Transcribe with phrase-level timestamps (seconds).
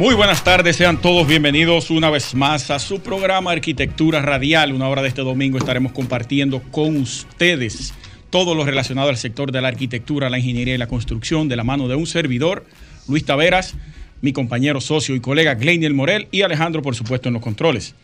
[0.00, 4.72] Muy buenas tardes, sean todos bienvenidos una vez más a su programa Arquitectura Radial.
[4.72, 7.92] Una hora de este domingo estaremos compartiendo con ustedes
[8.30, 11.64] todo lo relacionado al sector de la arquitectura, la ingeniería y la construcción de la
[11.64, 12.64] mano de un servidor,
[13.08, 13.74] Luis Taveras,
[14.22, 17.94] mi compañero socio y colega Gleiniel Morel y Alejandro, por supuesto, en los controles.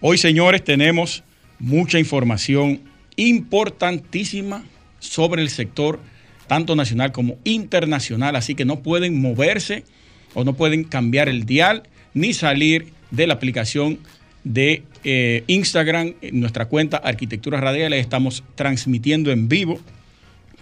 [0.00, 1.22] Hoy, señores, tenemos
[1.58, 2.80] mucha información
[3.16, 4.64] importantísima
[5.00, 6.00] sobre el sector,
[6.46, 9.84] tanto nacional como internacional, así que no pueden moverse
[10.36, 13.98] o no pueden cambiar el dial ni salir de la aplicación
[14.44, 19.80] de eh, Instagram, en nuestra cuenta Arquitectura Radial, estamos transmitiendo en vivo,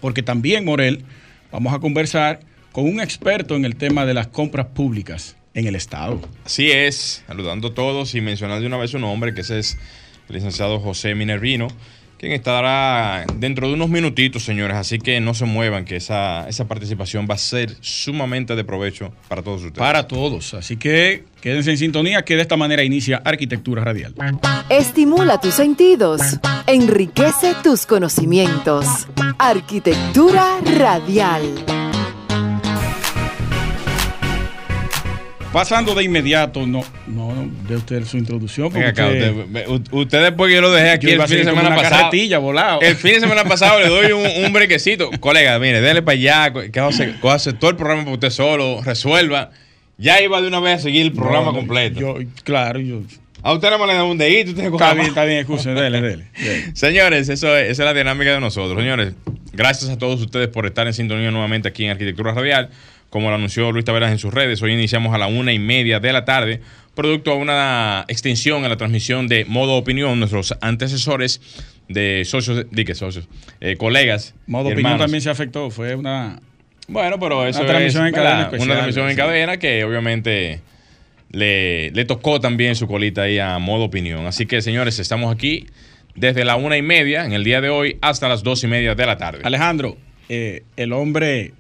[0.00, 1.04] porque también, Morel,
[1.50, 2.40] vamos a conversar
[2.70, 6.20] con un experto en el tema de las compras públicas en el Estado.
[6.44, 9.76] Así es, saludando a todos y mencionando de una vez su nombre, que ese es
[10.28, 11.66] el licenciado José Minervino
[12.18, 14.76] quien estará dentro de unos minutitos, señores.
[14.76, 19.12] Así que no se muevan, que esa, esa participación va a ser sumamente de provecho
[19.28, 19.78] para todos ustedes.
[19.78, 20.54] Para todos.
[20.54, 24.14] Así que quédense en sintonía, que de esta manera inicia Arquitectura Radial.
[24.68, 26.20] Estimula tus sentidos,
[26.66, 28.86] enriquece tus conocimientos.
[29.38, 31.83] Arquitectura Radial.
[35.54, 38.72] Pasando de inmediato, no, no, de usted su introducción.
[38.72, 39.06] Porque acá,
[39.92, 42.40] usted, después que yo lo dejé aquí el fin de semana pasado.
[42.40, 42.80] Volado.
[42.80, 45.12] El fin de semana pasado le doy un, un brequecito.
[45.20, 49.52] Colega, mire, déle para allá, que hace, hace todo el programa para usted solo, resuelva.
[49.96, 52.00] Ya iba de una vez a seguir el programa completo.
[52.00, 53.02] Yo, claro, yo.
[53.44, 54.50] A usted no me le da un dedito.
[54.50, 56.24] Usted está bien, está bien, escúcheme, dele, dele,
[56.72, 58.76] Señores, eso es, esa es la dinámica de nosotros.
[58.76, 59.14] Señores,
[59.52, 62.70] gracias a todos ustedes por estar en sintonía nuevamente aquí en Arquitectura Radial
[63.14, 64.60] como lo anunció Luis Taveras en sus redes.
[64.60, 66.60] Hoy iniciamos a la una y media de la tarde,
[66.96, 71.40] producto de una extensión en la transmisión de Modo Opinión, nuestros antecesores
[71.88, 73.28] de socios, de qué socios,
[73.60, 74.34] eh, colegas.
[74.48, 76.40] Modo Opinión también se afectó, fue una...
[76.88, 80.60] Bueno, pero eso una transmisión en cadena una transmisión en cadena que obviamente
[81.30, 84.26] le, le tocó también su colita ahí a Modo Opinión.
[84.26, 85.68] Así que, señores, estamos aquí
[86.16, 88.96] desde la una y media en el día de hoy hasta las dos y media
[88.96, 89.38] de la tarde.
[89.44, 89.96] Alejandro,
[90.28, 91.52] eh, el hombre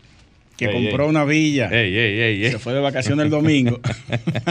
[0.56, 1.68] que compró una villa.
[1.68, 3.80] se fue de vacaciones el domingo.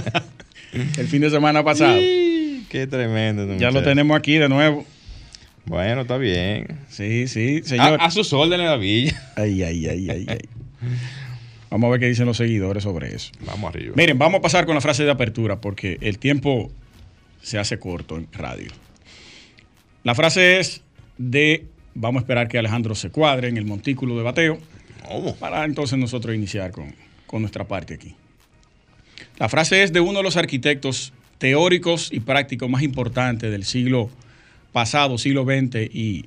[0.73, 1.97] el fin de semana pasado.
[1.97, 3.57] Qué tremendo.
[3.57, 4.85] Ya lo tenemos aquí de nuevo.
[5.65, 6.79] Bueno, está bien.
[6.89, 7.97] Sí, sí, señor.
[8.01, 9.13] A, sus órdenes la villa.
[9.35, 10.39] Ay, ay, ay, ay, ay.
[11.69, 13.31] Vamos a ver qué dicen los seguidores sobre eso.
[13.45, 13.93] Vamos arriba.
[13.95, 16.71] Miren, vamos a pasar con la frase de apertura porque el tiempo
[17.41, 18.71] se hace corto en radio.
[20.03, 20.81] La frase es
[21.17, 21.65] de,
[21.95, 24.59] vamos a esperar que Alejandro se cuadre en el montículo de bateo.
[25.39, 26.93] Para entonces nosotros iniciar con,
[27.39, 28.15] nuestra parte aquí.
[29.39, 34.11] La frase es de uno de los arquitectos teóricos y prácticos más importantes del siglo
[34.71, 36.25] pasado, siglo XX y,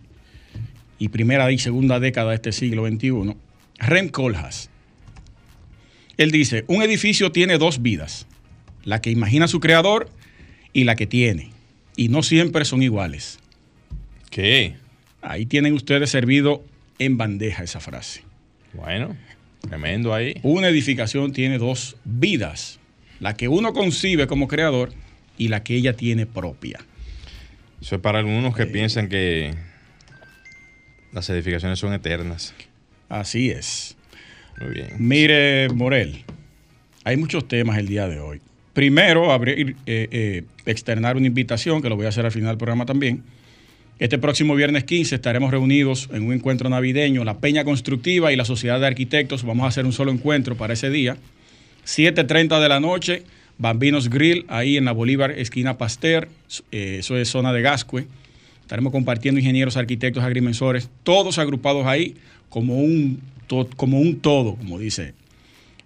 [0.99, 3.37] y, primera y segunda década de este siglo XXI,
[3.79, 4.69] Rem Koolhaas.
[6.17, 8.27] Él dice, un edificio tiene dos vidas,
[8.83, 10.11] la que imagina su creador
[10.73, 11.51] y la que tiene,
[11.95, 13.39] y no siempre son iguales.
[14.31, 14.75] ¿Qué?
[15.23, 16.65] Ahí tienen ustedes servido
[16.99, 18.26] en bandeja esa frase.
[18.77, 19.17] Bueno,
[19.61, 20.35] tremendo ahí.
[20.43, 22.79] Una edificación tiene dos vidas,
[23.21, 24.93] la que uno concibe como creador
[25.39, 26.79] y la que ella tiene propia.
[27.81, 29.55] Eso es para algunos que piensan que
[31.13, 32.55] las edificaciones son eternas.
[33.09, 33.97] Así es.
[34.61, 34.89] Muy bien.
[34.99, 36.25] Mire, Morel,
[37.05, 38.41] hay muchos temas el día de hoy.
[38.73, 42.59] Primero, abrir, eh, eh, externar una invitación, que lo voy a hacer al final del
[42.59, 43.23] programa también,
[43.99, 48.45] este próximo viernes 15 estaremos reunidos en un encuentro navideño, la Peña Constructiva y la
[48.45, 49.43] Sociedad de Arquitectos.
[49.43, 51.17] Vamos a hacer un solo encuentro para ese día.
[51.87, 53.23] 7.30 de la noche,
[53.57, 56.29] Bambinos Grill, ahí en la Bolívar, esquina Pasteur,
[56.73, 58.07] eh, eso es zona de Gascue.
[58.61, 62.17] Estaremos compartiendo ingenieros, arquitectos, agrimensores, todos agrupados ahí
[62.51, 63.23] como un,
[63.77, 65.15] como un todo, como dice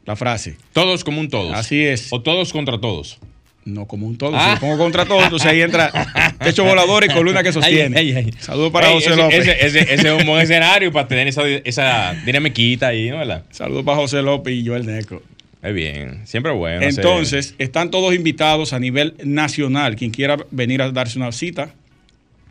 [0.04, 0.56] la frase.
[0.72, 1.54] Todos como un todos.
[1.54, 2.12] Así es.
[2.12, 3.20] O todos contra todos.
[3.64, 4.38] No como un todo.
[4.40, 5.92] Si lo pongo contra todo, entonces ahí entra
[6.42, 8.32] techo volador y columna que sostiene.
[8.38, 9.46] Saludos para José López.
[9.46, 13.18] Ese, es un buen escenario para tener esa, esa dinamiquita ahí, ¿no?
[13.18, 13.44] ¿verdad?
[13.50, 15.22] Saludos para José López y Joel Neco.
[15.62, 16.86] Muy bien, siempre bueno.
[16.86, 19.94] Entonces, están todos invitados a nivel nacional.
[19.94, 21.74] Quien quiera venir a darse una cita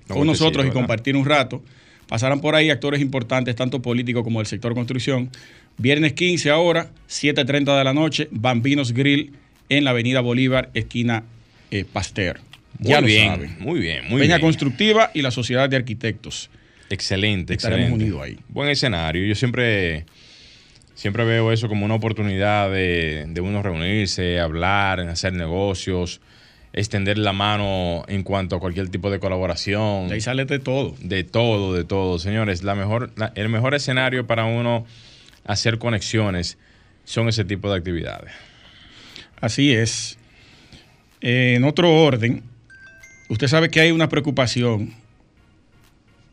[0.07, 1.63] con nosotros y compartir un rato,
[2.07, 5.29] pasarán por ahí actores importantes, tanto políticos como del sector construcción.
[5.77, 9.31] Viernes 15 ahora, 7.30 de la noche, Bambinos Grill
[9.69, 11.23] en la avenida Bolívar, esquina
[11.71, 12.39] eh, Pasteur.
[12.79, 13.55] Muy Ya lo bien, saben.
[13.59, 14.41] muy bien, muy Peña bien.
[14.45, 16.49] Constructiva y la Sociedad de Arquitectos.
[16.89, 18.03] Excelente, Estaremos excelente.
[18.05, 18.39] unidos ahí.
[18.49, 19.25] Buen escenario.
[19.25, 20.05] Yo siempre,
[20.95, 26.21] siempre veo eso como una oportunidad de, de uno reunirse, hablar, hacer negocios,
[26.73, 30.07] extender la mano en cuanto a cualquier tipo de colaboración.
[30.07, 30.95] De ahí sale de todo.
[31.01, 32.17] De todo, de todo.
[32.17, 34.85] Señores, la mejor, la- el mejor escenario para uno
[35.45, 36.57] hacer conexiones
[37.05, 38.31] son ese tipo de actividades.
[39.41, 40.17] Así es.
[41.21, 42.43] Eh, en otro orden,
[43.29, 44.93] usted sabe que hay una preocupación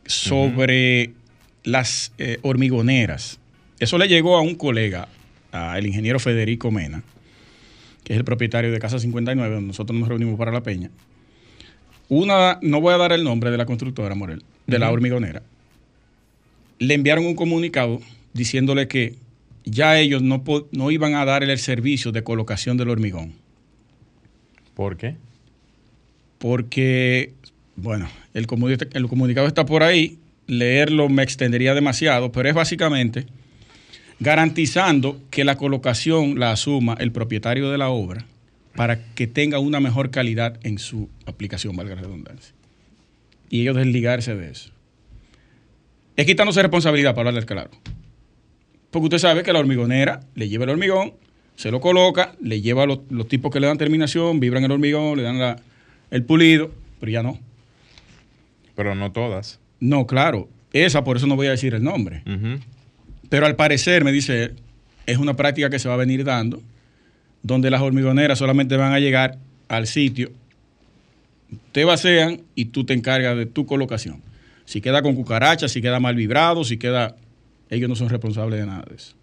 [0.05, 1.11] sobre
[1.63, 3.39] las eh, hormigoneras.
[3.79, 5.07] Eso le llegó a un colega,
[5.51, 7.03] al ingeniero Federico Mena,
[8.03, 10.89] que es el propietario de Casa 59, donde nosotros nos reunimos para la peña.
[12.09, 15.43] Una, no voy a dar el nombre de la constructora, Morel, de la hormigonera.
[16.79, 17.99] Le enviaron un comunicado
[18.33, 19.15] diciéndole que
[19.69, 23.33] ya ellos no, no iban a dar el servicio de colocación del hormigón.
[24.73, 25.15] ¿Por qué?
[26.37, 27.33] Porque,
[27.75, 33.25] bueno, el, comuni- el comunicado está por ahí, leerlo me extendería demasiado, pero es básicamente
[34.19, 38.25] garantizando que la colocación la asuma el propietario de la obra
[38.75, 42.53] para que tenga una mejor calidad en su aplicación, valga la redundancia.
[43.49, 44.69] Y ellos desligarse de eso.
[46.15, 47.71] Es quitándose responsabilidad, para hablarles claro.
[48.91, 51.13] Porque usted sabe que la hormigonera le lleva el hormigón,
[51.55, 55.17] se lo coloca, le lleva los, los tipos que le dan terminación, vibran el hormigón,
[55.17, 55.57] le dan la-
[56.11, 57.39] el pulido, pero ya no.
[58.75, 59.59] Pero no todas.
[59.79, 62.23] No, claro, esa por eso no voy a decir el nombre.
[63.29, 64.55] Pero al parecer, me dice él,
[65.05, 66.61] es una práctica que se va a venir dando,
[67.43, 69.37] donde las hormigoneras solamente van a llegar
[69.67, 70.31] al sitio,
[71.71, 74.21] te vacían y tú te encargas de tu colocación.
[74.65, 77.15] Si queda con cucaracha, si queda mal vibrado, si queda...
[77.69, 79.13] Ellos no son responsables de nada de eso.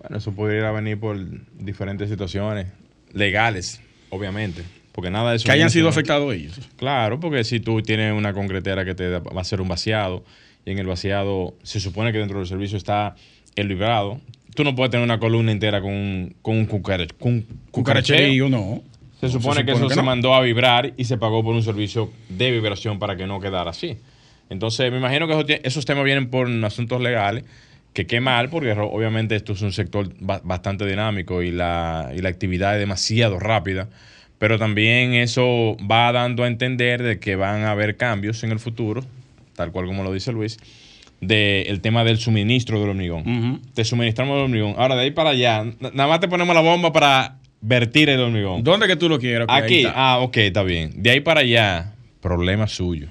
[0.00, 1.18] Bueno, eso podría venir por
[1.58, 2.66] diferentes situaciones
[3.12, 3.80] legales,
[4.10, 4.62] obviamente.
[4.92, 5.44] Porque nada de eso.
[5.46, 6.58] Que hayan sido afectados ellos.
[6.76, 10.24] Claro, porque si tú tienes una concretera que te va a hacer un vaciado
[10.66, 13.14] y en el vaciado se supone que dentro del servicio está
[13.54, 14.20] el vibrado,
[14.54, 18.16] tú no puedes tener una columna entera con un, con un cucara- con un cucaracheo.
[18.16, 18.82] Cucaracherío no.
[19.20, 20.02] Se supone que eso se no.
[20.04, 23.70] mandó a vibrar y se pagó por un servicio de vibración para que no quedara
[23.70, 23.98] así.
[24.50, 27.44] Entonces, me imagino que esos temas vienen por asuntos legales,
[27.92, 32.20] que qué mal, porque obviamente esto es un sector ba- bastante dinámico y la, y
[32.20, 33.88] la actividad es demasiado rápida,
[34.38, 38.58] pero también eso va dando a entender de que van a haber cambios en el
[38.60, 39.04] futuro,
[39.56, 40.58] tal cual como lo dice Luis,
[41.20, 43.60] del tema del suministro del hormigón.
[43.74, 44.74] Te suministramos el hormigón.
[44.78, 48.62] Ahora, de ahí para allá, nada más te ponemos la bomba para vertir el hormigón.
[48.62, 49.46] ¿Dónde que tú lo quieras?
[49.64, 50.92] Aquí, ah, ok, está bien.
[51.02, 53.08] De ahí para allá, problema suyo.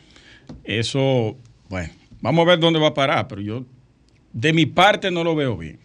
[0.64, 1.36] Eso,
[1.70, 1.92] bueno,
[2.22, 3.66] vamos a ver dónde va a parar, pero yo,
[4.34, 5.80] de mi parte, no lo veo bien.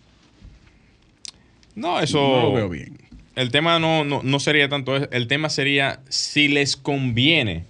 [1.75, 2.19] No, eso.
[2.21, 2.99] No lo veo bien.
[3.35, 5.09] El tema no, no, no sería tanto eso.
[5.11, 7.65] El tema sería si les conviene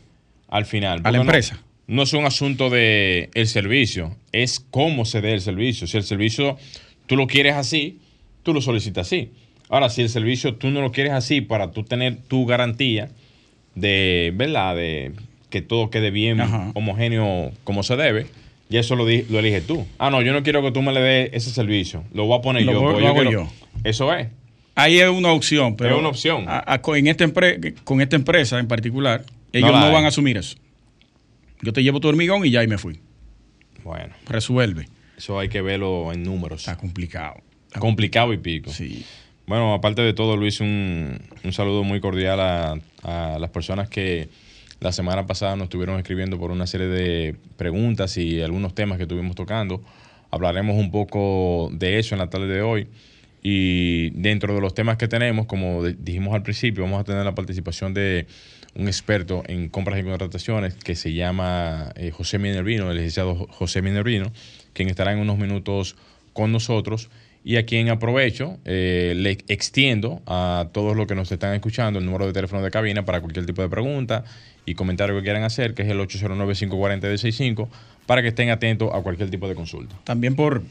[0.49, 1.01] al final.
[1.05, 1.63] A la no- empresa.
[1.87, 5.87] No, es un asunto de el servicio, es cómo se dé el servicio.
[5.87, 6.57] Si el servicio
[7.07, 7.99] tú lo quieres así,
[8.43, 9.31] tú lo solicitas así.
[9.69, 13.11] Ahora, si el servicio tú no lo quieres así para tú tener tu garantía
[13.75, 14.77] de, ¿verdad?
[14.77, 15.13] De
[15.53, 16.73] que todo quede bien Ajá.
[16.75, 18.27] homogéneo como se debe,
[18.69, 19.87] y eso lo, di- lo eliges tú.
[19.99, 22.03] Ah, no, yo no quiero que tú me le des ese servicio.
[22.13, 22.81] Lo voy a poner Lo yo.
[22.81, 23.49] voy- lo hago quiero- yo.
[23.85, 24.27] Eso es.
[24.75, 26.47] Ahí es una opción, pero Es una opción.
[26.49, 30.09] a- a- con, en esta empre- con esta empresa en particular, ellos no, van a
[30.09, 30.57] asumir eso.
[31.61, 32.99] Yo te llevo tu hormigón y ya y me fui.
[33.85, 34.89] Bueno, Resuelve.
[35.19, 36.61] eso hay que verlo en números.
[36.63, 37.37] Está complicado.
[37.67, 38.71] Está Complicado y pico.
[38.71, 39.05] Sí.
[39.47, 44.29] Bueno, aparte de todo, Luis, un, un saludo muy cordial a, a las personas que
[44.83, 49.05] la semana pasada nos estuvieron escribiendo por una serie de preguntas y algunos temas que
[49.05, 49.81] estuvimos tocando.
[50.31, 52.89] Hablaremos un poco de eso en la tarde de hoy.
[53.45, 57.35] Y dentro de los temas que tenemos, como dijimos al principio, vamos a tener la
[57.35, 58.27] participación de
[58.75, 63.49] un experto en compras y contrataciones que se llama eh, José Minervino, el licenciado Jo-
[63.51, 64.33] José Minervino,
[64.73, 65.97] quien estará en unos minutos
[66.33, 67.11] con nosotros
[67.45, 72.05] y a quien aprovecho, eh, le extiendo a todos los que nos están escuchando el
[72.07, 74.25] número de teléfono de cabina para cualquier tipo de pregunta
[74.67, 77.69] y comentario que quieran hacer, que es el 809-540-165,
[78.07, 79.95] para que estén atentos a cualquier tipo de consulta.
[80.05, 80.63] También por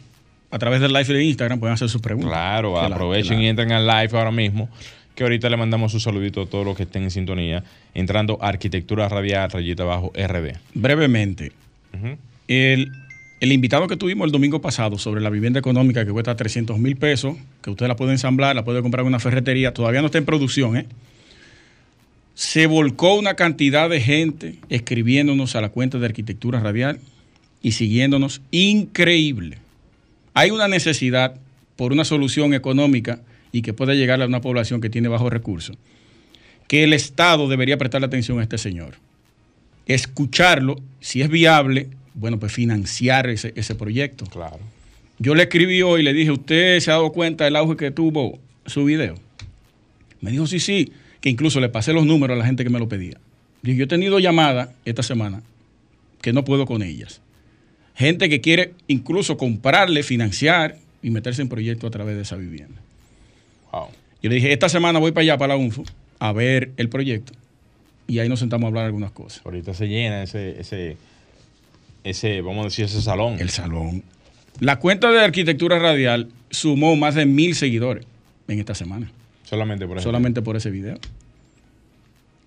[0.49, 2.29] a través del live de Instagram pueden hacer sus preguntas.
[2.31, 4.69] Claro, Que aprovechen la- y entren al live ahora mismo,
[5.15, 8.49] que ahorita le mandamos un saludito a todos los que estén en sintonía, entrando a
[8.49, 10.57] Arquitectura Radial, rayita abajo, RD.
[10.73, 11.51] Brevemente,
[12.49, 12.91] el,
[13.39, 16.97] el invitado que tuvimos el domingo pasado sobre la vivienda económica que cuesta 300 mil
[16.97, 20.17] pesos, que usted la puede ensamblar, la puede comprar en una ferretería, todavía no está
[20.17, 20.85] en producción, ¿eh?
[22.41, 26.99] Se volcó una cantidad de gente escribiéndonos a la cuenta de Arquitectura Radial
[27.61, 29.59] y siguiéndonos increíble.
[30.33, 31.35] Hay una necesidad
[31.75, 33.21] por una solución económica
[33.51, 35.77] y que pueda llegar a una población que tiene bajos recursos,
[36.67, 38.95] que el Estado debería prestarle atención a este señor.
[39.85, 44.25] Escucharlo, si es viable, bueno, pues financiar ese, ese proyecto.
[44.25, 44.59] Claro.
[45.19, 47.91] Yo le escribí hoy y le dije, ¿usted se ha dado cuenta del auge que
[47.91, 49.13] tuvo su video?
[50.21, 52.79] Me dijo, sí, sí, que incluso le pasé los números a la gente que me
[52.79, 53.17] lo pedía.
[53.63, 55.43] Yo he tenido llamadas esta semana
[56.21, 57.21] que no puedo con ellas.
[57.95, 62.81] Gente que quiere incluso comprarle, financiar y meterse en proyectos a través de esa vivienda.
[63.71, 63.87] Wow.
[64.23, 65.83] Yo le dije, esta semana voy para allá, para la UNFO,
[66.19, 67.33] a ver el proyecto.
[68.07, 69.41] Y ahí nos sentamos a hablar algunas cosas.
[69.45, 70.97] Ahorita se llena ese, ese,
[72.03, 73.39] ese, vamos a decir, ese salón.
[73.39, 74.03] El salón.
[74.59, 78.05] La cuenta de arquitectura radial sumó más de mil seguidores
[78.47, 79.11] en esta semana.
[79.51, 80.05] Solamente por eso.
[80.05, 80.95] Solamente por ese video.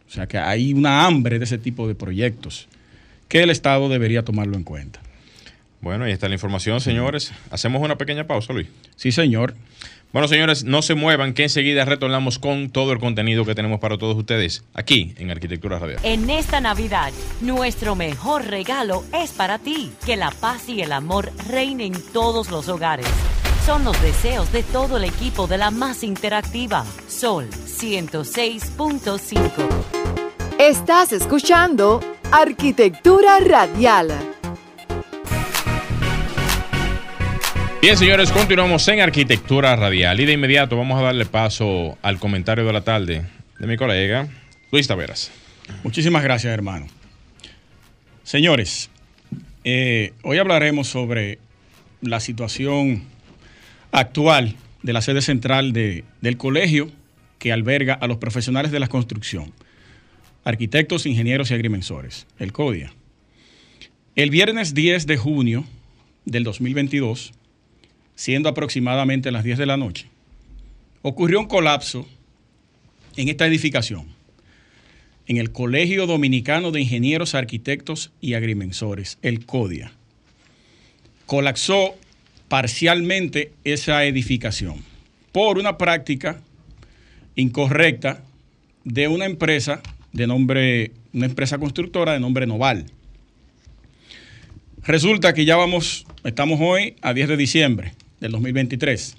[0.09, 2.67] O sea que hay una hambre de ese tipo de proyectos
[3.29, 5.01] que el Estado debería tomarlo en cuenta.
[5.83, 7.33] Bueno, ahí está la información, señores.
[7.51, 8.69] Hacemos una pequeña pausa, Luis.
[8.97, 9.55] Sí, señor.
[10.15, 13.99] Bueno, señores, no se muevan, que enseguida retornamos con todo el contenido que tenemos para
[13.99, 16.01] todos ustedes aquí en Arquitectura Radial.
[16.05, 19.93] En esta Navidad, nuestro mejor regalo es para ti.
[20.07, 23.07] Que la paz y el amor reinen en todos los hogares.
[23.65, 29.51] Son los deseos de todo el equipo de la más interactiva, Sol 106.5.
[30.59, 34.09] Estás escuchando Arquitectura Radial.
[37.81, 42.67] Bien, señores, continuamos en Arquitectura Radial y de inmediato vamos a darle paso al comentario
[42.67, 43.25] de la tarde
[43.59, 44.29] de mi colega
[44.73, 45.31] Luis Taveras.
[45.83, 46.87] Muchísimas gracias, hermano.
[48.25, 48.91] Señores,
[49.65, 51.39] eh, hoy hablaremos sobre
[52.03, 53.14] la situación
[53.95, 56.91] actual de la sede central de- del colegio
[57.39, 59.53] que alberga a los profesionales de la construcción,
[60.45, 62.93] arquitectos, ingenieros y agrimensores, el CODIA.
[64.17, 65.65] El viernes 10 de junio
[66.25, 67.33] del 2022,
[68.17, 70.09] siendo aproximadamente las 10 de la noche,
[71.03, 72.07] ocurrió un colapso
[73.17, 74.07] en esta edificación,
[75.27, 79.93] en el Colegio Dominicano de Ingenieros, Arquitectos y Agrimensores, el CODIA.
[81.27, 81.95] Colapsó
[82.49, 84.77] parcialmente esa edificación
[85.33, 86.41] por una práctica
[87.37, 88.23] incorrecta
[88.85, 89.83] de una empresa
[90.13, 92.87] de nombre, una empresa constructora de nombre Noval.
[94.85, 99.17] Resulta que ya vamos, estamos hoy a 10 de diciembre del 2023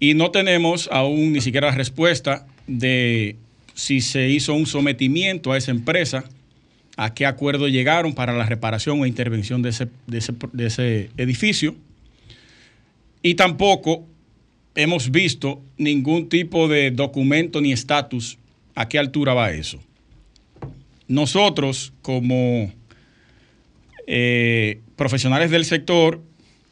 [0.00, 3.36] y no tenemos aún ni siquiera la respuesta de
[3.74, 6.24] si se hizo un sometimiento a esa empresa,
[6.96, 11.10] a qué acuerdo llegaron para la reparación o intervención de ese, de ese, de ese
[11.16, 11.76] edificio.
[13.22, 14.06] Y tampoco
[14.74, 18.38] hemos visto ningún tipo de documento ni estatus
[18.74, 19.80] a qué altura va eso.
[21.08, 22.72] Nosotros, como
[24.06, 26.22] eh, profesionales del sector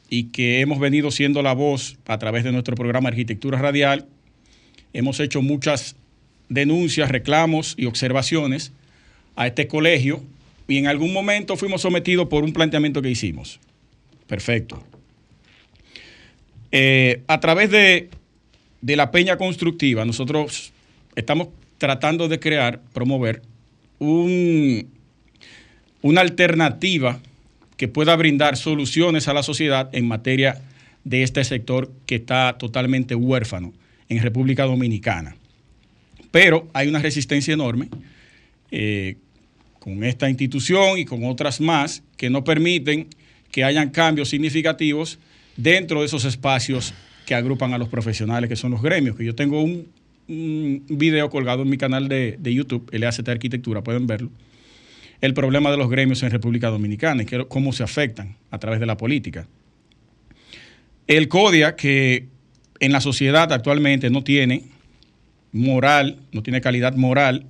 [0.09, 4.07] y que hemos venido siendo la voz a través de nuestro programa Arquitectura Radial,
[4.93, 5.97] hemos hecho muchas
[6.49, 8.73] denuncias, reclamos y observaciones
[9.35, 10.23] a este colegio
[10.69, 13.59] y en algún momento fuimos sometidos por un planteamiento que hicimos.
[14.27, 14.85] Perfecto.
[16.79, 18.11] Eh, a través de,
[18.83, 20.75] de la peña constructiva, nosotros
[21.15, 23.41] estamos tratando de crear, promover
[23.99, 24.87] un,
[26.03, 27.19] una alternativa
[27.79, 30.61] que pueda brindar soluciones a la sociedad en materia
[31.03, 33.73] de este sector que está totalmente huérfano
[34.11, 35.35] en República Dominicana.
[36.31, 37.89] Pero hay una resistencia enorme
[38.71, 39.17] eh,
[39.79, 43.09] con esta institución y con otras más que no permiten
[43.51, 45.19] que hayan cambios significativos
[45.57, 46.95] dentro de esos espacios
[47.25, 49.17] que agrupan a los profesionales, que son los gremios.
[49.17, 49.87] Que yo tengo un,
[50.29, 54.31] video colgado en mi canal de, de YouTube, LACT Arquitectura, pueden verlo.
[55.21, 58.81] El problema de los gremios en República Dominicana y que, cómo se afectan a través
[58.81, 59.47] de la política.
[61.07, 62.27] El CODIA, que
[62.81, 64.65] en la sociedad actualmente no tiene
[65.53, 67.47] moral, no tiene calidad moral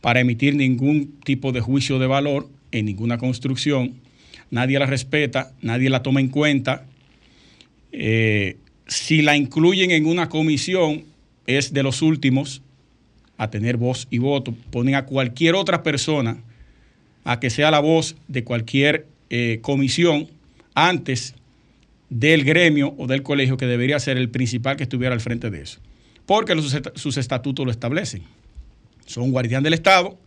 [0.00, 3.94] para emitir ningún tipo de juicio de valor en ninguna construcción.
[4.50, 6.86] Nadie la respeta, nadie la toma en cuenta.
[7.96, 8.56] Eh,
[8.88, 11.04] si la incluyen en una comisión,
[11.46, 12.62] es de los últimos
[13.36, 14.54] a tener voz y voto.
[14.70, 16.38] Ponen a cualquier otra persona
[17.24, 20.28] a que sea la voz de cualquier eh, comisión
[20.74, 21.34] antes
[22.10, 25.62] del gremio o del colegio que debería ser el principal que estuviera al frente de
[25.62, 25.80] eso.
[26.26, 26.54] Porque
[26.94, 28.22] sus estatutos lo establecen.
[29.06, 30.18] Son guardián del Estado,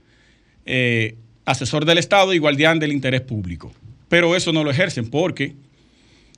[0.66, 3.74] eh, asesor del Estado y guardián del interés público.
[4.08, 5.56] Pero eso no lo ejercen porque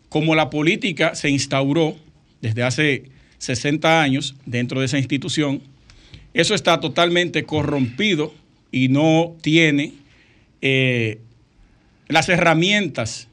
[0.09, 1.95] como la política se instauró
[2.41, 3.03] desde hace
[3.37, 5.61] 60 años dentro de esa institución,
[6.33, 8.33] eso está totalmente corrompido
[8.71, 9.93] y no tiene
[10.61, 11.19] eh,
[12.07, 13.27] las herramientas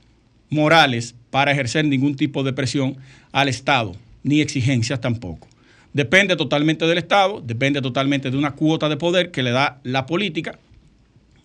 [0.51, 2.97] morales para ejercer ningún tipo de presión
[3.33, 5.49] al Estado, ni exigencias tampoco.
[5.93, 10.05] depende totalmente del Estado, depende totalmente de una cuota de poder que le da la
[10.05, 10.59] política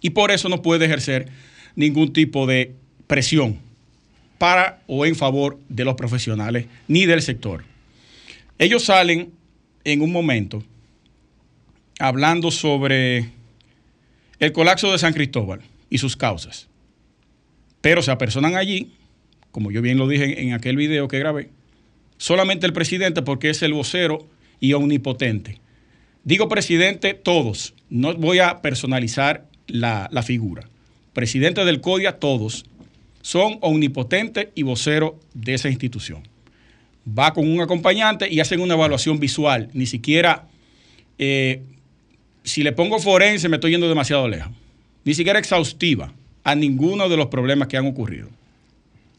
[0.02, 1.30] y por eso no puede ejercer
[1.76, 2.74] ningún tipo de
[3.08, 3.71] presión
[4.42, 7.64] para o en favor de los profesionales ni del sector.
[8.58, 9.32] Ellos salen
[9.84, 10.64] en un momento
[12.00, 13.30] hablando sobre
[14.40, 16.68] el colapso de San Cristóbal y sus causas,
[17.82, 18.92] pero se apersonan allí,
[19.52, 21.50] como yo bien lo dije en aquel video que grabé,
[22.18, 24.28] solamente el presidente porque es el vocero
[24.60, 25.60] y omnipotente.
[26.24, 30.68] Digo presidente todos, no voy a personalizar la, figura.
[31.14, 32.66] Presidente del CODIA todos
[33.22, 36.24] son omnipotentes y vocero de esa institución.
[37.08, 40.48] Va con un acompañante y hacen una evaluación visual, ni siquiera,
[41.18, 41.62] eh,
[42.44, 44.52] si le pongo forense me estoy yendo demasiado lejos,
[45.04, 46.14] ni siquiera exhaustiva
[46.44, 48.30] a ninguno de los problemas que han ocurrido.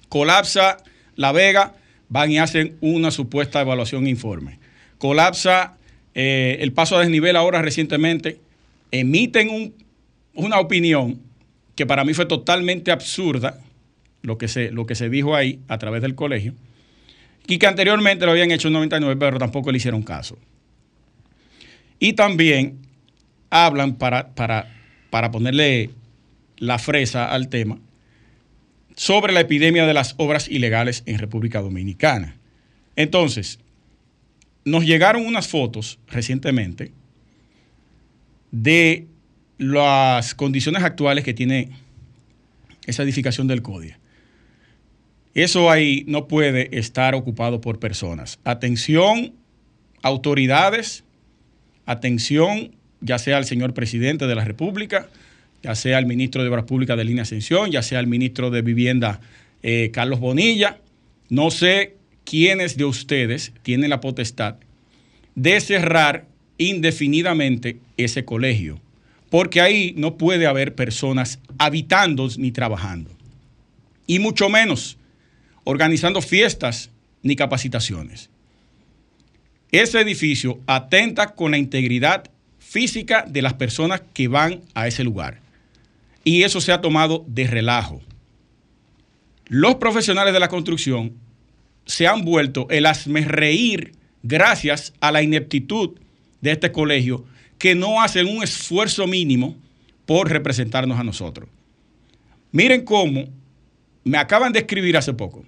[0.09, 0.78] Colapsa
[1.16, 1.75] La Vega,
[2.09, 4.59] van y hacen una supuesta evaluación informe.
[4.99, 5.76] Colapsa
[6.14, 8.38] eh, el paso a desnivel ahora recientemente,
[8.90, 9.73] emiten
[10.35, 11.21] una opinión
[11.75, 13.59] que para mí fue totalmente absurda,
[14.23, 16.55] lo que, se, lo que se dijo ahí a través del colegio,
[17.47, 20.38] y que anteriormente lo habían hecho en 99, pero tampoco le hicieron caso.
[21.99, 22.79] Y también
[23.50, 24.73] hablan para, para,
[25.11, 25.91] para ponerle
[26.57, 27.79] la fresa al tema,
[28.95, 32.37] sobre la epidemia de las obras ilegales en República Dominicana.
[32.95, 33.59] Entonces,
[34.64, 36.93] nos llegaron unas fotos recientemente
[38.52, 39.07] de
[39.59, 41.71] las condiciones actuales que tiene
[42.87, 43.99] esa edificación del CODIA.
[45.35, 48.39] Eso ahí no puede estar ocupado por personas.
[48.45, 49.33] Atención,
[50.03, 51.05] autoridades,
[51.87, 55.09] atención, ya sea el señor presidente de la República,
[55.62, 58.62] ya sea el ministro de Obras Públicas de Línea Ascensión, ya sea el ministro de
[58.62, 59.21] Vivienda
[59.62, 60.79] eh, Carlos Bonilla.
[61.31, 64.57] No sé quiénes de ustedes tienen la potestad
[65.35, 66.27] de cerrar
[66.59, 68.79] indefinidamente ese colegio,
[69.31, 73.11] porque ahí no puede haber personas habitando ni trabajando,
[74.07, 74.99] y mucho menos
[75.64, 76.90] organizando fiestas
[77.22, 78.31] ni capacitaciones.
[79.70, 82.25] Ese edificio atenta con la integridad
[82.59, 85.40] física de las personas que van a ese lugar
[86.25, 88.01] y eso se ha tomado de relajo.
[89.46, 91.14] Los profesionales de la construcción
[91.85, 92.87] se han vuelto el
[93.25, 95.98] reír gracias a la ineptitud
[96.40, 97.25] de este colegio
[97.59, 99.57] que no hacen un esfuerzo mínimo
[100.07, 101.48] por representarnos a nosotros.
[102.51, 103.29] Miren cómo
[104.05, 105.45] me acaban de escribir hace poco.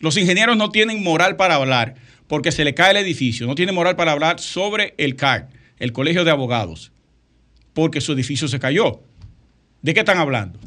[0.00, 3.74] Los ingenieros no tienen moral para hablar porque se le cae el edificio, no tienen
[3.74, 6.92] moral para hablar sobre el CAC, el Colegio de Abogados,
[7.72, 9.00] porque su edificio se cayó.
[9.82, 10.58] ¿De qué están hablando?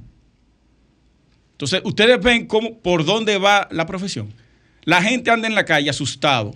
[1.52, 4.34] Entonces, ustedes ven cómo, por dónde va la profesión.
[4.84, 6.56] La gente anda en la calle asustado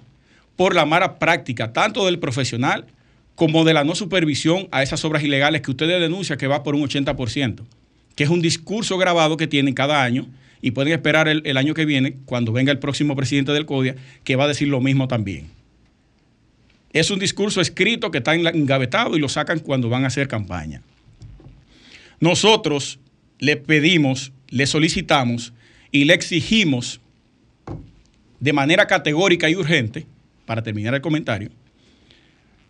[0.55, 2.87] por la mala práctica, tanto del profesional
[3.35, 6.73] como de la no supervisión a esas obras ilegales que ustedes denuncian que va por
[6.73, 7.65] un 80%,
[8.15, 10.27] que es un discurso grabado que tienen cada año
[10.61, 14.35] y pueden esperar el, año que viene, cuando venga el próximo presidente del CODIA, que
[14.35, 15.49] va a decir lo mismo también.
[16.91, 20.81] Es un discurso escrito que está engavetado y lo sacan cuando van a hacer campaña.
[22.19, 22.99] Nosotros
[23.37, 25.53] le pedimos, le solicitamos
[25.91, 27.01] y le exigimos
[28.39, 30.05] de manera categórica y urgente,
[30.45, 31.49] para terminar el comentario,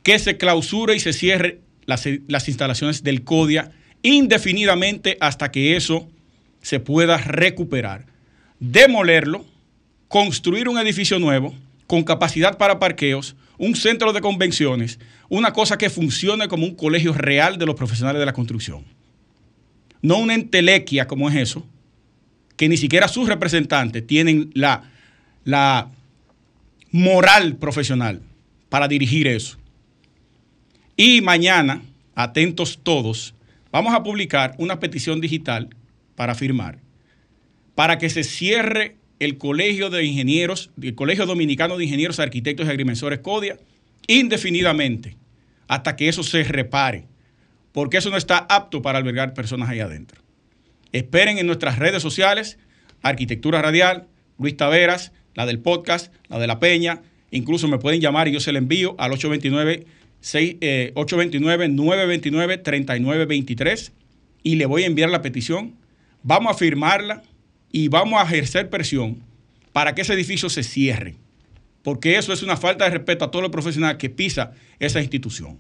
[0.04, 3.72] que se clausure y se cierre las, las, instalaciones del CODIA
[4.06, 6.08] indefinidamente hasta que eso
[6.62, 8.06] se pueda recuperar.
[8.60, 9.46] Demolerlo,
[10.08, 11.54] construir un edificio nuevo
[11.88, 17.14] con capacidad para parqueos, un centro de convenciones, una cosa que funcione como un colegio
[17.14, 18.86] real de los profesionales de la construcción
[20.06, 21.66] no una entelequia como es eso,
[22.58, 24.84] que ni siquiera sus representantes tienen la,
[25.44, 25.90] la
[26.92, 28.22] moral profesional
[28.70, 29.58] para dirigir eso.
[30.96, 31.82] Y mañana,
[32.14, 33.34] atentos todos,
[33.76, 35.68] vamos a publicar una petición digital
[36.16, 36.80] para firmar,
[37.76, 42.70] para que se cierre el Colegio de Ingenieros, el Colegio Dominicano de Ingenieros, Arquitectos y
[42.70, 43.58] Agrimensores CODIA,
[44.08, 45.18] indefinidamente,
[45.68, 47.04] hasta que eso se repare
[47.74, 50.22] porque eso no está apto para albergar personas ahí adentro.
[50.94, 52.58] Esperen en nuestras redes sociales,
[53.02, 54.08] Arquitectura Radial,
[54.40, 58.40] Luis Taveras, la del podcast, la de la Peña, incluso me pueden llamar y yo
[58.40, 59.86] se le envío al 829
[60.34, 63.92] 929 3923
[64.44, 65.76] y le voy a enviar la petición.
[66.24, 67.24] Vamos a firmarla
[67.72, 69.24] y vamos a ejercer presión
[69.72, 71.16] para que ese edificio se cierre
[71.86, 75.60] porque eso es una falta de respeto a todo los profesional que pisa esa institución.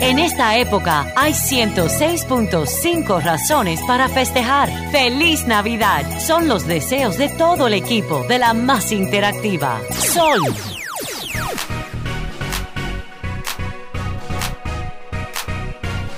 [0.00, 4.68] En esta época hay 106.5 razones para festejar.
[4.90, 6.04] ¡Feliz Navidad!
[6.18, 9.80] Son los deseos de todo el equipo de la más interactiva.
[9.92, 10.40] Sol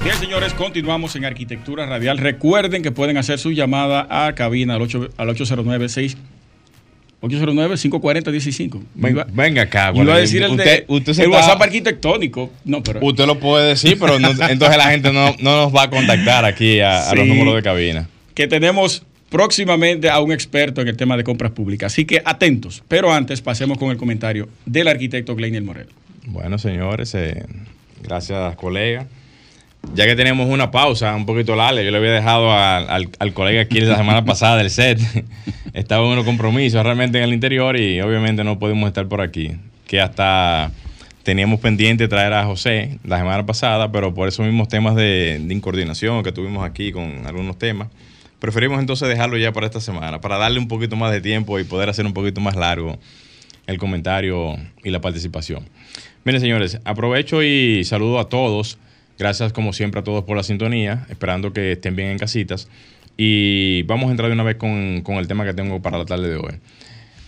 [0.06, 2.18] Bien, señores, continuamos en Arquitectura Radial.
[2.18, 6.16] Recuerden que pueden hacer su llamada a cabina al, 8, al 809 6
[7.22, 8.82] 809-540-15.
[8.94, 9.90] Venga, venga acá.
[9.92, 12.52] Iba a decir el, usted, de, usted se el está- WhatsApp arquitectónico.
[12.64, 15.82] No, pero Usted lo puede decir, pero no- entonces la gente no, no nos va
[15.84, 18.08] a contactar aquí a, a los números de cabina.
[18.34, 21.92] que tenemos próximamente a un experto en el tema de compras públicas.
[21.92, 22.84] Así que atentos.
[22.86, 25.88] Pero antes pasemos con el comentario del arquitecto Gleinier Morel.
[26.26, 27.44] Bueno, señores, eh,
[28.04, 29.06] gracias, colega.
[29.94, 33.32] Ya que tenemos una pausa un poquito larga, yo le había dejado al, al- al
[33.32, 35.00] colega aquí la semana pasada del set.
[35.72, 39.52] Estaba en unos compromisos realmente en el interior y obviamente no pudimos estar por aquí.
[39.86, 40.70] Que hasta
[41.22, 45.54] teníamos pendiente traer a José la semana pasada, pero por esos mismos temas de, de
[45.54, 47.88] incoordinación que tuvimos aquí con algunos temas,
[48.38, 51.64] preferimos entonces dejarlo ya para esta semana, para darle un poquito más de tiempo y
[51.64, 52.98] poder hacer un poquito más largo
[53.66, 55.68] el comentario y la participación.
[56.24, 58.78] Miren, señores, aprovecho y saludo a todos.
[59.18, 61.06] Gracias, como siempre, a todos por la sintonía.
[61.08, 62.68] Esperando que estén bien en casitas.
[63.16, 66.04] Y vamos a entrar de una vez con, con el tema que tengo para la
[66.04, 66.54] tarde de hoy.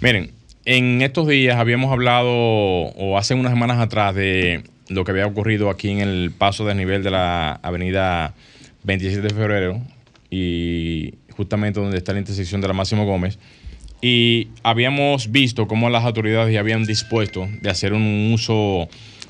[0.00, 0.32] Miren,
[0.64, 5.70] en estos días habíamos hablado, o hace unas semanas atrás, de lo que había ocurrido
[5.70, 8.34] aquí en el paso de nivel de la avenida
[8.84, 9.80] 27 de febrero
[10.30, 13.38] y justamente donde está la intersección de la Máximo Gómez.
[14.00, 18.88] Y habíamos visto cómo las autoridades ya habían dispuesto de hacer un uso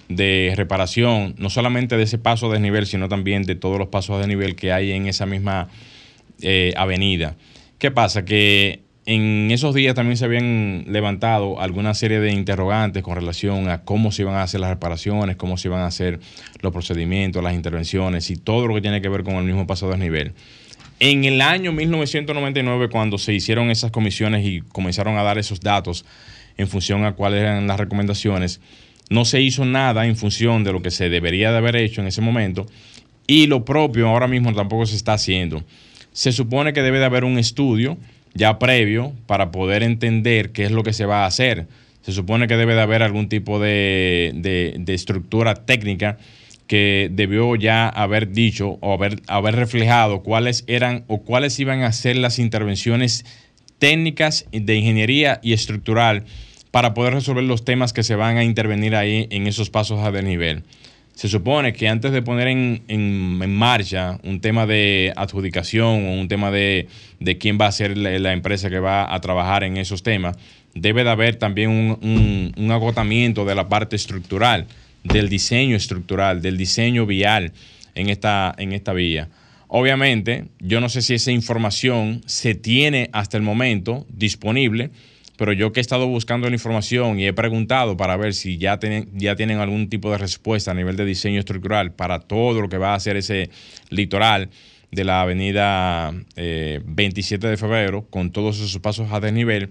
[0.08, 4.16] de reparación, no solamente de ese paso a desnivel, sino también de todos los pasos
[4.16, 5.68] a desnivel que hay en esa misma
[6.40, 7.36] eh, avenida.
[7.78, 8.24] ¿Qué pasa?
[8.24, 13.82] Que en esos días también se habían levantado alguna serie de interrogantes con relación a
[13.82, 16.20] cómo se iban a hacer las reparaciones, cómo se iban a hacer
[16.60, 19.86] los procedimientos, las intervenciones y todo lo que tiene que ver con el mismo paso
[19.86, 20.32] a desnivel.
[21.00, 26.04] En el año 1999, cuando se hicieron esas comisiones y comenzaron a dar esos datos
[26.56, 28.60] en función a cuáles eran las recomendaciones,
[29.10, 32.06] no se hizo nada en función de lo que se debería de haber hecho en
[32.08, 32.66] ese momento
[33.26, 35.62] y lo propio ahora mismo tampoco se está haciendo.
[36.12, 37.96] Se supone que debe de haber un estudio
[38.34, 41.66] ya previo para poder entender qué es lo que se va a hacer.
[42.02, 46.18] Se supone que debe de haber algún tipo de, de- estructura técnica
[46.66, 51.92] que debió ya haber dicho o haber, haber reflejado cuáles eran o cuáles iban a
[51.92, 53.24] ser las intervenciones
[53.78, 56.24] técnicas de ingeniería y estructural
[56.70, 60.10] para poder resolver los temas que se van a intervenir ahí en esos pasos a
[60.10, 60.62] desnivel.
[61.14, 66.28] Se supone que antes de poner en, en- marcha un tema de adjudicación o un
[66.28, 66.86] tema de,
[67.18, 70.36] de quién va a ser la, empresa que va a trabajar en esos temas,
[70.74, 74.66] debe de haber también un, un- un agotamiento de la parte estructural,
[75.02, 77.52] del diseño estructural, del diseño vial
[77.96, 79.28] en esta, en esta vía.
[79.66, 84.90] Obviamente, yo no sé si esa información se tiene hasta el momento disponible,
[85.38, 88.80] pero yo que he estado buscando la información y he preguntado para ver si ya
[88.80, 92.68] tienen, ya tienen algún tipo de respuesta a nivel de diseño estructural para todo lo
[92.68, 93.48] que va a hacer ese
[93.88, 94.50] litoral
[94.90, 99.70] de la avenida eh, 27 de febrero, con todos esos pasos a desnivel,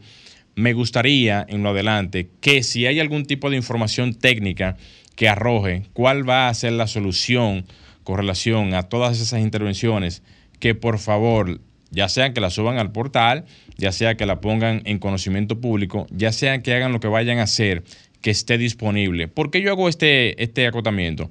[0.55, 4.77] me gustaría en lo adelante que si hay algún tipo de información técnica
[5.17, 7.65] que arroje cuál va a ser la solución
[8.05, 10.23] con relación a todas esas intervenciones,
[10.61, 11.59] que por favor,
[11.91, 13.45] ya sea que la suban al portal,
[13.77, 17.39] ya sea que la pongan en conocimiento público, ya sea que hagan lo que vayan
[17.39, 17.83] a hacer,
[18.21, 19.27] que esté disponible.
[19.27, 21.29] ¿Por qué yo hago este, este acotamiento?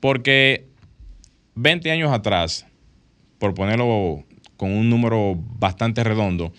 [0.00, 0.66] Porque
[1.56, 2.66] 20 años atrás,
[3.38, 4.24] por ponerlo
[4.56, 6.52] con un número bastante redondo,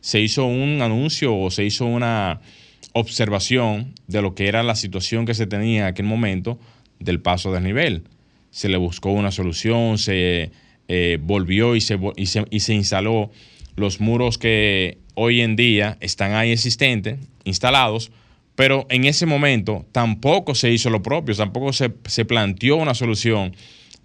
[0.00, 2.40] se hizo un anuncio o se hizo una
[2.92, 6.58] observación de lo que era la situación que se tenía en aquel momento
[6.98, 8.04] del paso a desnivel.
[8.50, 10.50] Se le buscó una solución, se
[10.88, 13.30] eh, volvió y se, y, se, instaló
[13.76, 18.10] los muros que hoy en día están ahí existentes, instalados,
[18.54, 23.54] pero en ese momento tampoco se hizo lo propio, tampoco se, se planteó una solución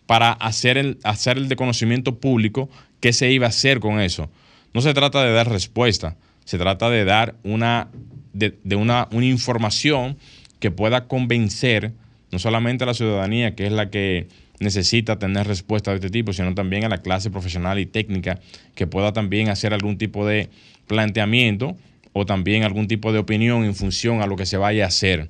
[0.06, 2.70] para hacer el, hacer el de conocimiento público
[3.00, 4.30] qué se iba a hacer con eso.
[4.74, 7.90] No se trata de dar respuesta, se trata de dar una,
[8.34, 10.18] de una, una información
[10.60, 11.94] que pueda convencer
[12.34, 14.28] no solamente a la ciudadanía, que es la que
[14.64, 18.40] necesita tener respuesta de este tipo, sino también a la clase profesional y técnica
[18.76, 20.50] que pueda también hacer algún tipo de
[20.88, 21.76] planteamiento
[22.14, 25.30] o también algún tipo de opinión en función a lo que se vaya a hacer.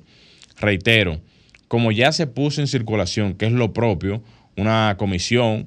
[0.60, 1.20] Reitero,
[1.68, 4.22] como ya se puso en circulación, que es lo propio,
[4.56, 5.66] una comisión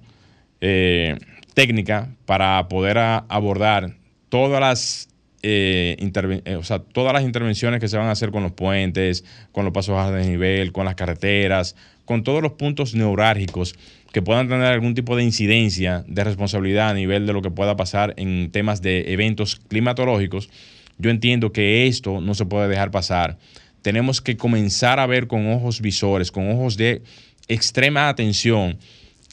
[0.62, 1.18] eh,
[1.54, 3.96] técnica para poder abordar
[4.30, 5.10] todas las,
[5.42, 6.60] eh, eh,
[6.94, 10.12] todas las intervenciones que se van a hacer con los puentes, con los pasos a
[10.12, 11.76] desnivel, con las carreteras,
[12.08, 13.76] con todos los puntos neurálgicos
[14.14, 17.76] que puedan tener algún tipo de incidencia de responsabilidad a nivel de lo que pueda
[17.76, 20.50] pasar en temas de eventos climatológicos,
[20.98, 23.38] yo entiendo que esto no se puede dejar pasar.
[23.82, 27.02] Tenemos que comenzar a ver con ojos visores, con ojos de
[27.50, 28.78] extrema atención,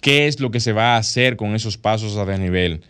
[0.02, 2.80] qué es lo que se va a hacer con esos pasos a desnivel,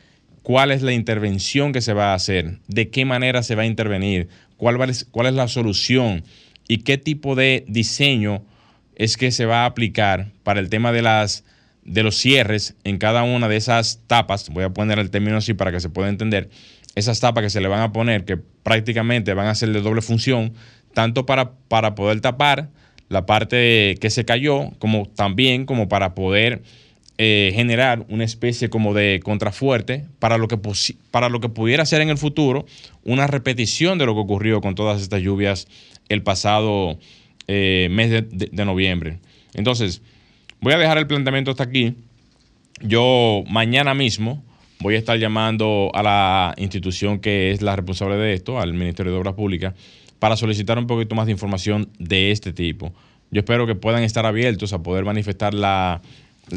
[0.43, 3.67] cuál es la intervención que se va a hacer, de qué manera se va a
[3.67, 4.79] intervenir, cuál,
[5.11, 6.25] cuál es la solución
[6.69, 8.43] y qué tipo de diseño
[8.97, 11.45] es que se va a aplicar para el tema de las
[11.85, 15.53] de los cierres en cada una de esas tapas, voy a poner el término así
[15.53, 16.49] para que se pueda entender,
[16.95, 20.01] esas tapas que se le van a poner que prácticamente van a ser de doble
[20.01, 20.55] función,
[20.95, 22.71] tanto para, para poder tapar
[23.09, 26.63] la parte que se cayó, como también como para poder
[27.19, 30.59] eh, generar una especie como de contrafuerte para lo, que
[31.11, 32.67] para lo que pudiera ser en el futuro
[33.05, 35.69] una repetición de lo que ocurrió con todas estas lluvias
[36.09, 36.99] el pasado
[37.49, 39.19] eh, mes de, noviembre.
[39.55, 40.03] Entonces,
[40.61, 41.95] voy a dejar el planteamiento hasta aquí.
[42.81, 44.43] Yo mañana mismo
[44.81, 49.13] voy a estar llamando a la institución que es la responsable de esto, al Ministerio
[49.13, 49.75] de Obras Públicas,
[50.19, 52.93] para solicitar un poquito más de información de este tipo.
[53.31, 56.03] Yo espero que puedan estar abiertos a poder manifestar la,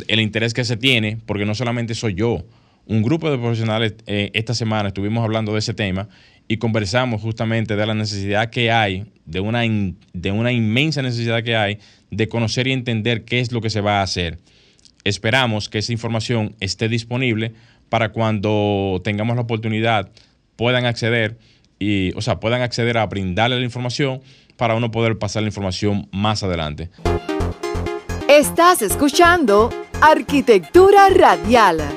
[0.08, 2.44] el interés que se tiene, porque no solamente soy yo,
[2.88, 6.08] un grupo de profesionales eh, esta semana estuvimos hablando de ese tema
[6.48, 9.62] y conversamos justamente de la necesidad que hay, de una,
[10.14, 11.80] de una inmensa necesidad que hay
[12.12, 14.40] de conocer y entender qué es lo que se va a hacer.
[15.04, 17.54] Esperamos que esa información esté disponible
[17.90, 20.10] para cuando tengamos la oportunidad
[20.56, 21.38] puedan acceder
[21.80, 24.22] y, o sea, puedan acceder a brindarle la información
[24.58, 26.90] para uno poder pasar la información más adelante.
[28.28, 29.70] Estás escuchando
[30.02, 31.97] Arquitectura Radial.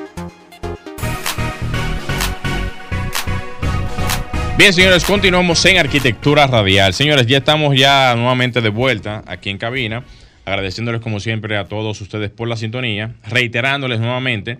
[4.61, 6.93] Bien, señores, continuamos en Arquitectura Radial.
[6.93, 10.03] Señores, ya estamos ya nuevamente de vuelta aquí en cabina,
[10.45, 14.59] agradeciéndoles como siempre a todos ustedes por la sintonía, reiterándoles nuevamente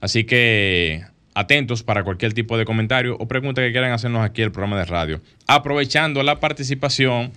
[0.00, 4.50] Así que atentos para cualquier tipo de comentario o pregunta que quieran hacernos aquí el
[4.50, 5.20] programa de radio.
[5.46, 7.30] Aprovechando la participación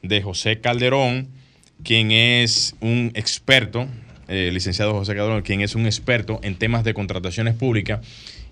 [0.00, 1.35] de José Calderón,
[1.82, 3.86] quien es un experto,
[4.28, 8.00] eh, licenciado José Calderón, quien es un experto en temas de contrataciones públicas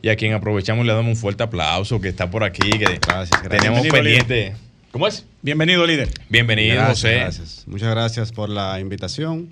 [0.03, 2.99] y a quien aprovechamos y le damos un fuerte aplauso que está por aquí, que
[3.01, 4.55] gracias, tenemos pendiente.
[4.91, 5.27] ¿Cómo es?
[5.43, 6.09] Bienvenido, líder.
[6.29, 7.17] Bienvenido, José.
[7.17, 7.65] Gracias.
[7.67, 9.51] Muchas gracias por la invitación.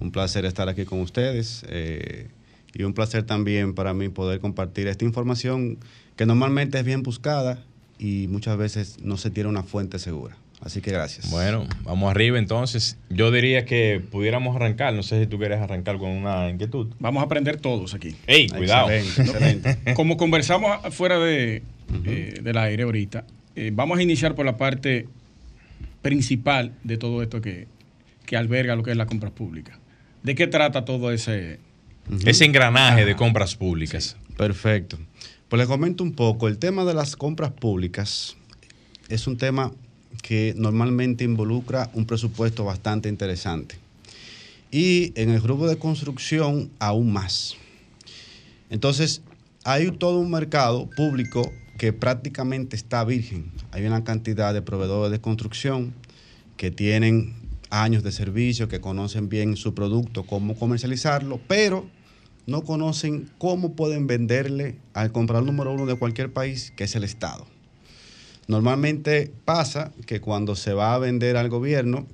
[0.00, 1.64] Un placer estar aquí con ustedes.
[1.68, 2.28] Eh,
[2.72, 5.78] y un placer también para mí poder compartir esta información
[6.14, 7.64] que normalmente es bien buscada
[7.98, 10.36] y muchas veces no se tiene una fuente segura.
[10.60, 11.30] Así que gracias.
[11.30, 12.96] Bueno, vamos arriba entonces.
[13.10, 14.94] Yo diría que pudiéramos arrancar.
[14.94, 16.88] No sé si tú quieres arrancar con una inquietud.
[16.98, 18.16] Vamos a aprender todos aquí.
[18.26, 18.90] ¡Ey, cuidado!
[18.90, 21.62] Excelente, Como conversamos fuera de,
[22.04, 25.08] eh, del aire ahorita, eh, vamos a iniciar por la parte
[26.02, 27.66] principal de todo esto que,
[28.24, 29.78] que alberga lo que es la compra pública.
[30.22, 31.60] ¿De qué trata todo ese,
[32.24, 34.16] ese engranaje de compras públicas?
[34.36, 34.98] Perfecto.
[35.48, 36.48] Pues les comento un poco.
[36.48, 38.36] El tema de las compras públicas
[39.08, 39.72] es un tema
[40.22, 43.76] que normalmente involucra un presupuesto bastante interesante.
[44.70, 47.56] Y en el grupo de construcción aún más.
[48.70, 49.22] Entonces,
[49.64, 53.50] hay todo un mercado público que prácticamente está virgen.
[53.70, 55.94] Hay una cantidad de proveedores de construcción
[56.56, 57.34] que tienen
[57.70, 61.88] años de servicio, que conocen bien su producto, cómo comercializarlo, pero
[62.46, 67.04] no conocen cómo pueden venderle al comprador número uno de cualquier país, que es el
[67.04, 67.46] Estado.
[68.48, 72.06] Normalmente pasa que cuando se va a vender al gobierno,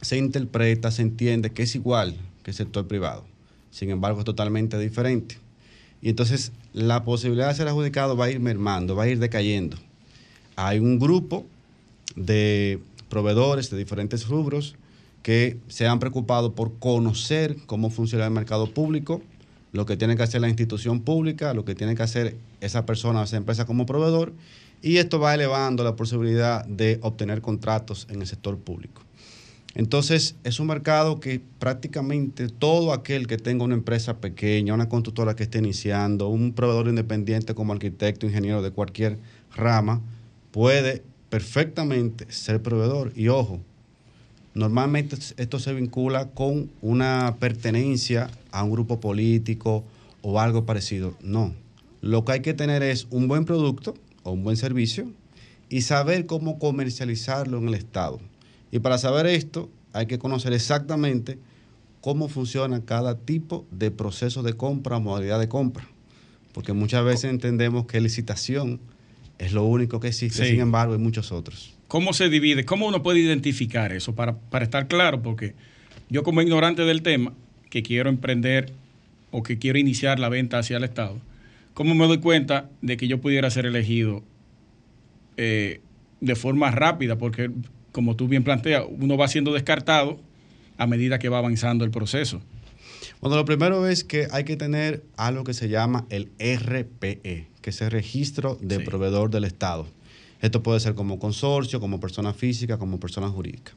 [0.00, 3.24] se interpreta, se entiende que es igual que el sector privado.
[3.70, 5.38] Sin embargo, es totalmente diferente.
[6.02, 9.76] Y entonces la posibilidad de ser adjudicado va a ir mermando, va a ir decayendo.
[10.56, 11.46] Hay un grupo
[12.16, 14.76] de proveedores de diferentes rubros
[15.22, 19.22] que se han preocupado por conocer cómo funciona el mercado público,
[19.72, 23.22] lo que tiene que hacer la institución pública, lo que tiene que hacer esa persona,
[23.22, 24.32] esa empresa como proveedor,
[24.82, 29.02] y esto va elevando la posibilidad de obtener contratos en el sector público.
[29.74, 35.36] Entonces, es un mercado que prácticamente todo aquel que tenga una empresa pequeña, una constructora
[35.36, 39.18] que esté iniciando, un proveedor independiente como arquitecto, ingeniero de cualquier
[39.54, 40.00] rama,
[40.50, 43.12] puede perfectamente ser proveedor.
[43.14, 43.60] Y ojo,
[44.54, 49.84] normalmente esto se vincula con una pertenencia a un grupo político
[50.22, 51.14] o algo parecido.
[51.22, 51.54] No.
[52.00, 55.12] Lo que hay que tener es un buen producto o un buen servicio
[55.68, 58.20] y saber cómo comercializarlo en el Estado.
[58.72, 61.38] Y para saber esto hay que conocer exactamente
[62.00, 65.86] cómo funciona cada tipo de proceso de compra o modalidad de compra.
[66.52, 68.80] Porque muchas veces entendemos que licitación
[69.38, 71.74] es lo único que existe, sin embargo hay muchos otros.
[71.88, 72.64] ¿Cómo se divide?
[72.64, 75.22] ¿Cómo uno puede identificar eso para, para estar claro?
[75.22, 75.54] Porque
[76.08, 77.32] yo como ignorante del tema,
[77.68, 78.72] que quiero emprender
[79.30, 81.20] o que quiero iniciar la venta hacia el Estado,
[81.80, 84.22] ¿cómo me doy cuenta de que yo pudiera ser elegido
[85.38, 85.80] eh,
[86.20, 87.50] de forma rápida, porque
[87.90, 90.20] como tú bien planteas, uno va siendo descartado
[90.76, 92.42] a medida que va avanzando el proceso.
[93.22, 97.70] Bueno, lo primero es que hay que tener algo que se llama el RPE, que
[97.70, 98.82] es el registro de Sí.
[98.82, 99.86] proveedor del Estado.
[100.42, 103.72] Esto puede ser como consorcio, como persona física, como persona jurídica.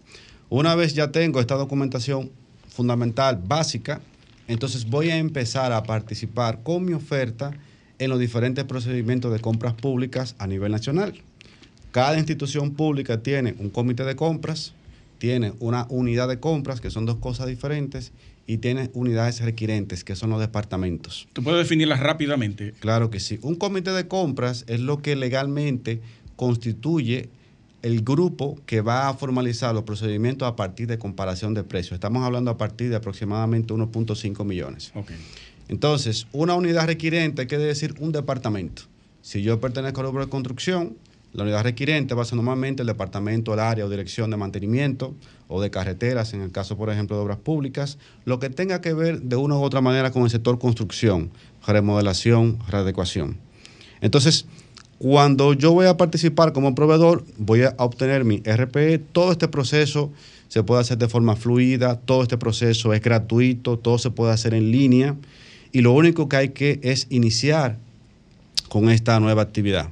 [0.49, 2.31] Una vez ya tengo esta documentación
[2.67, 4.01] fundamental, básica,
[4.49, 7.53] entonces voy a empezar a participar con mi oferta
[7.99, 11.13] en los diferentes procedimientos de compras públicas a nivel nacional.
[11.91, 14.73] Cada institución pública tiene un comité de compras,
[15.19, 18.11] tiene una unidad de compras, que son dos cosas diferentes,
[18.45, 21.27] y tiene unidades requirentes, que son los departamentos.
[21.33, 22.73] ¿Tú puedes definirlas rápidamente?
[22.79, 23.39] Claro que sí.
[23.41, 26.01] Un comité de compras es lo que legalmente
[26.35, 27.29] constituye
[27.83, 31.93] el grupo que va a formalizar los procedimientos a partir de comparación de precios.
[31.93, 34.91] Estamos hablando a partir de aproximadamente 1.5 millones.
[34.95, 35.11] Ok.
[35.69, 38.83] Entonces, una unidad requirente quiere decir un departamento.
[39.21, 40.97] Si yo pertenezco al rubro de construcción,
[41.33, 45.15] la unidad requirente va a ser normalmente el departamento, el área o dirección de mantenimiento
[45.47, 48.93] o de carreteras, en el caso, por ejemplo, de obras públicas, lo que tenga que
[48.93, 51.31] ver de una u otra manera con el sector construcción,
[51.65, 53.37] remodelación, readecuación.
[54.01, 54.45] Entonces,
[54.99, 58.99] cuando yo voy a participar como proveedor, voy a obtener mi RPE.
[58.99, 60.11] Todo este proceso
[60.49, 64.53] se puede hacer de forma fluida, todo este proceso es gratuito, todo se puede hacer
[64.53, 65.15] en línea
[65.73, 67.77] y lo único que hay que es iniciar
[68.69, 69.89] con esta nueva actividad.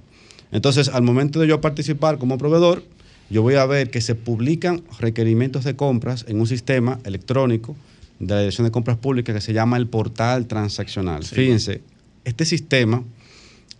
[0.51, 2.83] Entonces, al momento de yo participar como proveedor,
[3.29, 7.75] yo voy a ver que se publican requerimientos de compras en un sistema electrónico
[8.19, 11.23] de la Dirección de Compras Públicas que se llama el portal transaccional.
[11.23, 11.35] Sí.
[11.35, 11.81] Fíjense,
[12.25, 13.03] este sistema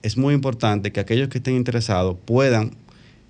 [0.01, 2.71] es muy importante que aquellos que estén interesados puedan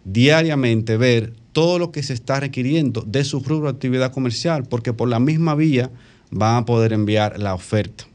[0.06, 4.94] diariamente ver todo lo que se está requiriendo de su rubro de actividad comercial, porque
[4.94, 5.92] por la misma vía
[6.30, 8.06] van a poder enviar la oferta.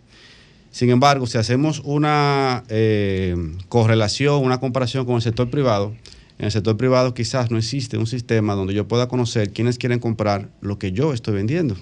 [0.76, 3.34] Sin embargo, si hacemos una eh,
[3.70, 5.94] correlación, una comparación con el sector privado,
[6.38, 10.00] en el sector privado quizás no existe un sistema donde yo pueda conocer quiénes quieren
[10.00, 11.76] comprar lo que yo estoy vendiendo.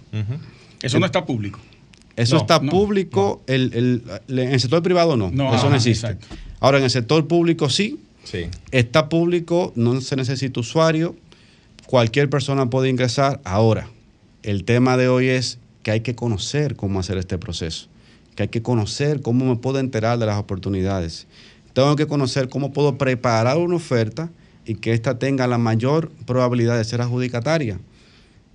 [0.80, 1.58] Eso no está público.
[2.14, 3.72] Eso No, está no, público, El,
[4.28, 6.06] el- en el sector privado no, No, eso no existe.
[6.06, 6.28] exacto.
[6.60, 8.42] Ahora, en el sector público sí, Sí.
[8.70, 11.16] está público, no se necesita usuario,
[11.86, 13.40] cualquier persona puede ingresar.
[13.42, 13.88] Ahora,
[14.44, 17.88] el tema de hoy es que hay que conocer cómo hacer este proceso,
[18.34, 21.26] que hay que conocer cómo me puedo enterar de las oportunidades.
[21.72, 24.30] Tengo que conocer cómo puedo preparar una oferta
[24.64, 27.78] y que ésta tenga la mayor probabilidad de ser adjudicataria.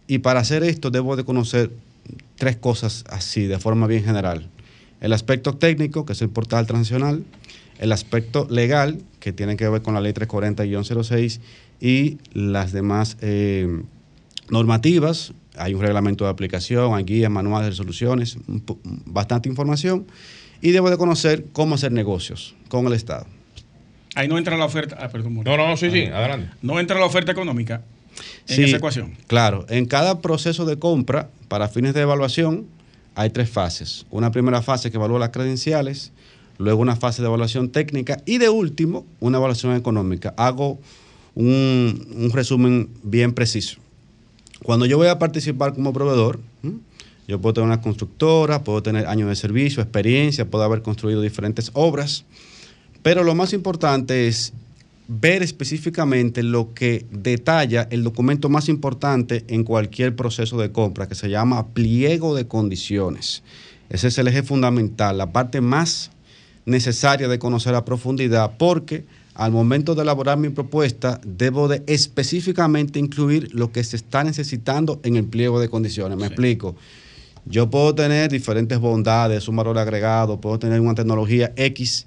[0.08, 1.72] Y para hacer esto debo de conocer
[2.38, 4.50] tres cosas así, de forma bien general.
[5.02, 7.24] El aspecto técnico, que es el portal transaccional,
[7.78, 11.40] el aspecto legal, que tiene que ver con la ley 340-06,
[11.80, 13.84] y las demás eh,
[14.50, 15.34] normativas.
[15.58, 20.06] Hay un reglamento de aplicación, hay guías, manuales de po- bastante información.
[20.62, 23.26] Y debo de conocer cómo hacer negocios con el Estado.
[24.16, 24.98] Ahí no entra la oferta.
[25.00, 25.34] Ah, perdón.
[25.36, 25.50] Mori.
[25.50, 26.50] No, no, sí, sí, adelante.
[26.62, 27.82] No entra la oferta económica
[28.48, 29.14] en Sí, esa ecuación.
[29.28, 32.66] Claro, en cada proceso de compra, para fines de evaluación,
[33.16, 34.06] hay tres fases.
[34.10, 36.12] Una primera fase que evalúa las credenciales,
[36.58, 40.34] luego una fase de evaluación técnica y de último, una evaluación económica.
[40.38, 40.80] Hago
[41.36, 43.80] un, un resumen bien preciso.
[44.64, 46.40] Cuando yo voy a participar como proveedor,
[47.28, 51.72] yo puedo tener una constructora, puedo tener años de servicio, experiencia, puedo haber construido diferentes
[51.74, 52.26] obras,
[53.04, 54.52] pero lo más importante es
[55.08, 61.16] ver específicamente lo que detalla el documento más importante en cualquier proceso de compra, que
[61.16, 63.42] se llama pliego de condiciones.
[63.90, 66.12] Ese es el eje fundamental, la parte más
[66.66, 69.06] necesaria de conocer a profundidad, porque
[69.40, 75.00] al momento de elaborar mi propuesta debo de específicamente incluir lo que se está necesitando
[75.04, 76.18] en el pliego de condiciones.
[76.18, 76.76] Me explico.
[77.46, 82.06] Yo puedo tener diferentes bondades, un valor agregado, puedo tener una tecnología X,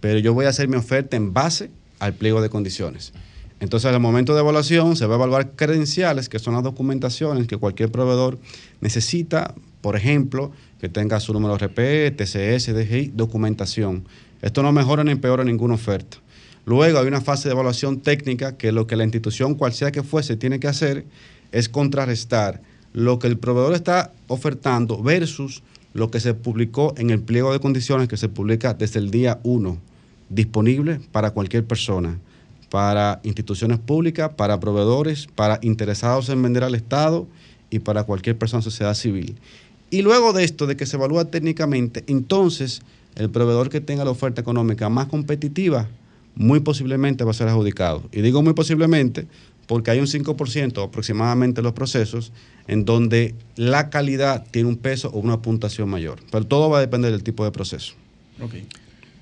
[0.00, 1.70] pero yo voy a hacer mi oferta en base
[2.00, 3.14] al pliego de condiciones.
[3.60, 7.56] Entonces, al momento de evaluación se va a evaluar credenciales, que son las documentaciones que
[7.56, 8.38] cualquier proveedor
[8.82, 14.04] necesita, por ejemplo, que tenga su número RP, TCS, DGI, documentación.
[14.42, 16.18] Esto no mejora ni empeora ninguna oferta.
[16.66, 20.02] Luego hay una fase de evaluación técnica que lo que la institución, cual sea que
[20.02, 21.04] fuese, tiene que hacer
[21.52, 22.62] es contrarrestar
[22.92, 25.62] lo que el proveedor está ofertando versus
[25.92, 29.40] lo que se publicó en el pliego de condiciones que se publica desde el día
[29.44, 29.78] 1,
[30.28, 32.18] disponible para cualquier persona,
[32.70, 37.26] para instituciones públicas, para proveedores, para interesados en vender al Estado
[37.70, 39.36] y para cualquier persona de sociedad civil.
[39.90, 42.82] Y luego de esto, de que se evalúa técnicamente, entonces
[43.14, 45.88] el proveedor que tenga la oferta económica más competitiva,
[46.36, 48.08] muy posiblemente va a ser adjudicado.
[48.12, 49.26] Y digo muy posiblemente
[49.66, 52.32] porque hay un 5% aproximadamente de los procesos
[52.68, 56.18] en donde la calidad tiene un peso o una puntuación mayor.
[56.30, 57.94] Pero todo va a depender del tipo de proceso.
[58.42, 58.54] Ok.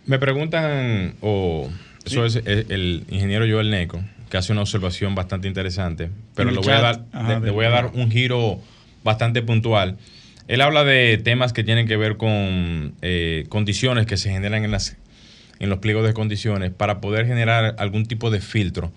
[0.06, 1.68] Me preguntan, o
[2.04, 6.58] eso es el, el ingeniero Joel Neco, que hace una observación bastante interesante, pero le
[6.58, 8.58] voy, a dar, Ajá, le- voy a dar un giro
[9.04, 9.96] bastante puntual.
[10.48, 14.72] Él habla de temas que tienen que ver con eh, condiciones que se generan en,
[14.72, 14.96] las,
[15.59, 18.92] en los pliegos de condiciones para poder generar algún tipo de filtro.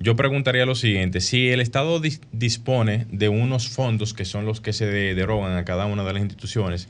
[0.00, 4.60] Yo preguntaría lo siguiente, si el Estado dis- dispone de unos fondos que son los
[4.60, 6.88] que se de- derogan a cada una de las instituciones,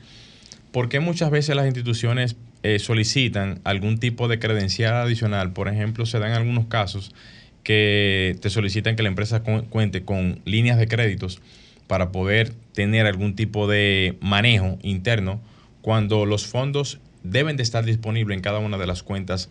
[0.73, 5.53] ¿por qué muchas veces las instituciones eh, solicitan algún tipo de credencial adicional?
[5.53, 7.15] Por ejemplo, se dan algunos casos
[7.63, 11.41] que te solicitan que la empresa cu- cuente con líneas de créditos
[11.87, 15.41] para poder tener algún tipo de manejo interno
[15.83, 19.51] cuando los fondos deben de estar disponibles en cada una de las cuentas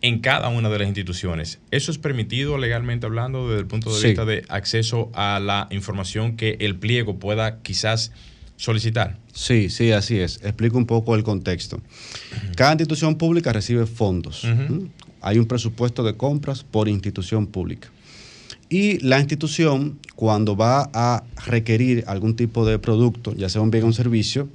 [0.00, 1.60] en cada una de las instituciones.
[1.70, 4.06] ¿Eso es permitido legalmente hablando desde el punto de Sí.
[4.08, 8.12] vista de acceso a la información que el pliego pueda quizás
[8.56, 9.16] solicitar?
[9.32, 10.40] Sí, sí, así es.
[10.42, 11.80] Explico un poco el contexto.
[12.54, 14.44] Cada institución pública recibe fondos.
[14.44, 14.88] ¿Mm?
[15.22, 17.88] Hay un presupuesto de compras por institución pública.
[18.68, 23.84] Y la institución, cuando va a requerir algún tipo de producto, ya sea un bien
[23.84, 24.50] o un servicio,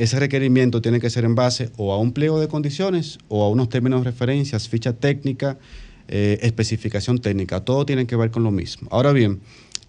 [0.00, 3.50] ese requerimiento tiene que ser en base o a un pliego de condiciones o a
[3.50, 5.58] unos términos de referencias, ficha técnica,
[6.08, 7.60] eh, especificación técnica.
[7.60, 8.88] Todo tiene que ver con lo mismo.
[8.90, 9.40] Ahora bien,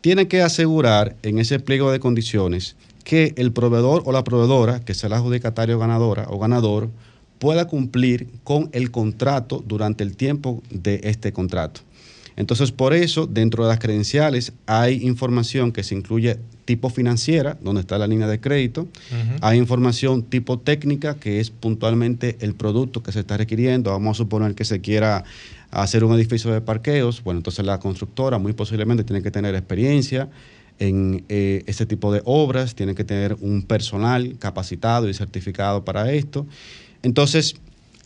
[0.02, 4.94] tiene que asegurar en ese pliego de condiciones que el proveedor o la proveedora, que
[4.94, 6.90] sea la adjudicatario ganadora o ganador,
[7.40, 11.82] pueda cumplir con el contrato durante el tiempo de este contrato.
[12.36, 17.82] Entonces, por eso, dentro de las credenciales hay información que se incluye tipo financiera, donde
[17.82, 18.88] está la línea de crédito,
[19.42, 23.92] hay información tipo técnica, que es puntualmente el producto que se está requiriendo.
[23.92, 25.24] Vamos a suponer que se quiera
[25.72, 30.30] hacer un edificio de parqueos, bueno, entonces la constructora muy posiblemente tiene que tener experiencia
[30.80, 36.12] en eh, ese tipo de obras, tiene que tener un personal capacitado y certificado para
[36.12, 36.48] esto.
[37.04, 37.56] Entonces,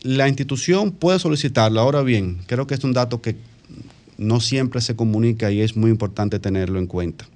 [0.01, 1.79] la institución puede solicitarlo.
[1.79, 3.35] Ahora bien, creo que es un dato que
[4.17, 7.27] no siempre se comunica y es muy importante tenerlo en cuenta.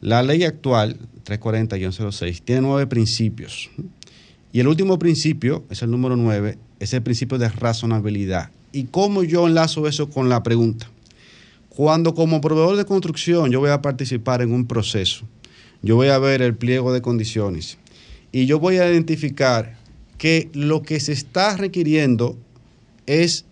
[0.00, 3.70] La ley actual, 340-06, tiene nueve principios.
[4.52, 8.50] Y el último principio, es el número nueve, es el principio de razonabilidad.
[8.72, 10.90] ¿Y cómo yo enlazo eso con la pregunta?
[11.68, 15.26] Cuando como proveedor de construcción yo voy a participar en un proceso,
[15.82, 17.78] yo voy a ver el pliego de condiciones
[18.30, 19.78] y yo voy a identificar
[20.18, 22.36] que lo que se está requiriendo
[23.06, 23.44] es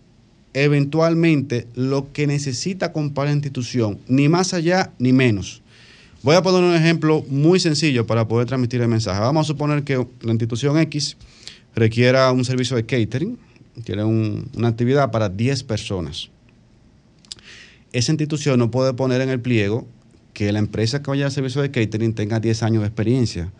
[0.54, 5.62] eventualmente lo que necesita comprar la institución, ni más allá ni menos.
[6.22, 9.20] Voy a poner un ejemplo muy sencillo para poder transmitir el mensaje.
[9.20, 11.16] Vamos a suponer que la institución X
[11.74, 13.38] requiera un servicio de catering,
[13.84, 16.28] tiene un- una actividad para 10 personas.
[17.92, 19.86] Esa institución no puede poner en el pliego
[20.34, 23.50] que la empresa que vaya al servicio de catering tenga 10 años de experiencia.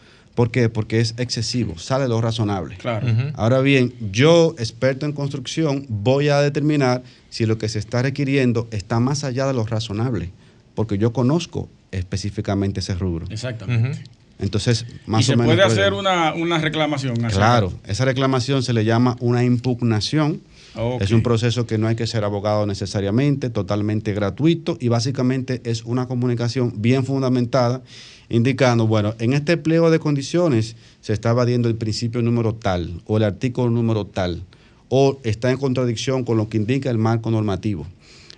[0.41, 0.71] ¿Por qué?
[0.71, 2.79] Porque es excesivo, sale lo razonable.
[2.79, 3.07] Claro.
[3.35, 8.67] Ahora bien, yo, experto en construcción, voy a determinar si lo que se está requiriendo
[8.71, 10.31] está más allá de lo razonable,
[10.75, 13.27] porque yo conozco específicamente ese rubro.
[13.29, 14.03] Exactamente.
[14.39, 15.55] Entonces, más y se o menos.
[15.55, 17.17] puede por hacer una, una reclamación.
[17.17, 20.41] Claro, esa reclamación se le llama una impugnación.
[20.75, 21.03] Ok.
[21.03, 25.85] Es un proceso que no hay que ser abogado necesariamente, totalmente gratuito y básicamente es
[25.85, 27.83] una comunicación bien fundamentada
[28.31, 33.19] indicando, bueno, en este pliego de condiciones se está evadiendo el principio número tal o
[33.19, 34.45] el artículo número tal
[34.89, 37.87] o está en contradicción con lo que indica el marco normativo.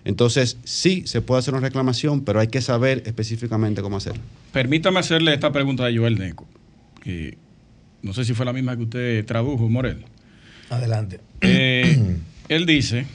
[0.04, 4.22] Entonces, sí, se puede hacer una reclamación, pero hay que saber específicamente cómo hacerlo.
[4.52, 6.46] Permítame hacerle esta pregunta a Joel Neco,
[7.02, 7.38] que
[8.02, 10.04] no sé si fue la misma que usted tradujo, Morel.
[10.70, 11.20] Adelante.
[11.40, 12.16] Eh,
[12.48, 13.06] él dice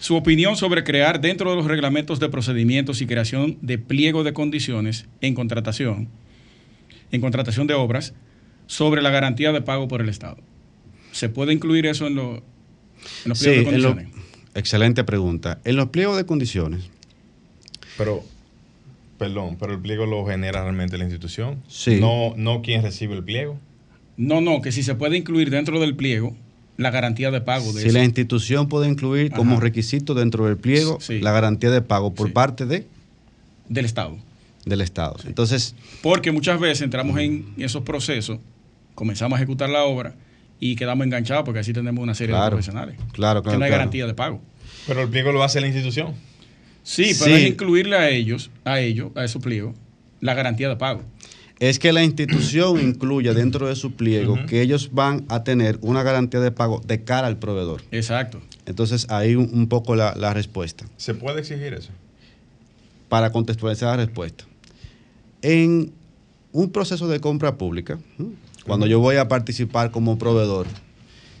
[0.00, 4.32] su opinión sobre crear dentro de los reglamentos de procedimientos y creación de pliego de
[4.32, 6.08] condiciones en contratación,
[7.12, 8.12] en contratación de obras,
[8.66, 10.38] sobre la garantía de pago por el Estado.
[11.12, 12.42] ¿Se puede incluir eso en, lo- en
[13.26, 14.24] los pliegos de en lo- condiciones?
[14.54, 15.60] excelente pregunta.
[15.64, 16.88] En los pliegos de condiciones,
[17.98, 18.24] Pero,
[19.18, 21.62] perdón, pero el pliego lo genera realmente la institución.
[21.68, 21.98] Sí.
[22.00, 23.58] No, no quien recibe el pliego.
[24.16, 26.34] No, no, que si se puede incluir dentro del pliego
[26.80, 27.98] la garantía de pago de Si eso.
[27.98, 31.20] la institución puede incluir como requisito dentro del pliego Sí.
[31.20, 32.32] la garantía de pago por Sí.
[32.32, 32.86] parte de,
[33.68, 34.16] del Estado.
[34.64, 35.16] del Estado.
[35.26, 38.38] Entonces, Porque muchas veces entramos en esos procesos,
[38.94, 40.14] comenzamos a ejecutar la obra
[40.58, 42.44] y quedamos enganchados porque así tenemos una serie Claro.
[42.46, 42.96] de profesionales.
[43.12, 43.80] Claro, que claro, no hay claro.
[43.80, 44.40] garantía de pago.
[44.86, 46.14] Pero el pliego lo hace la institución.
[46.82, 47.42] Sí, pero Sí.
[47.42, 49.74] es incluirle a ellos, a ellos, a esos pliegos,
[50.20, 51.02] la garantía de pago.
[51.60, 56.02] Es que la institución incluya dentro de su pliego que ellos van a tener una
[56.02, 57.82] garantía de pago de cara al proveedor.
[57.92, 58.40] Exacto.
[58.66, 60.86] Entonces, ahí un, un poco la, la respuesta.
[60.96, 61.90] ¿Se puede exigir eso?
[63.08, 64.44] Para contextualizar la respuesta.
[65.42, 65.92] En
[66.52, 67.98] un proceso de compra pública,
[68.66, 70.66] cuando yo voy a participar como proveedor,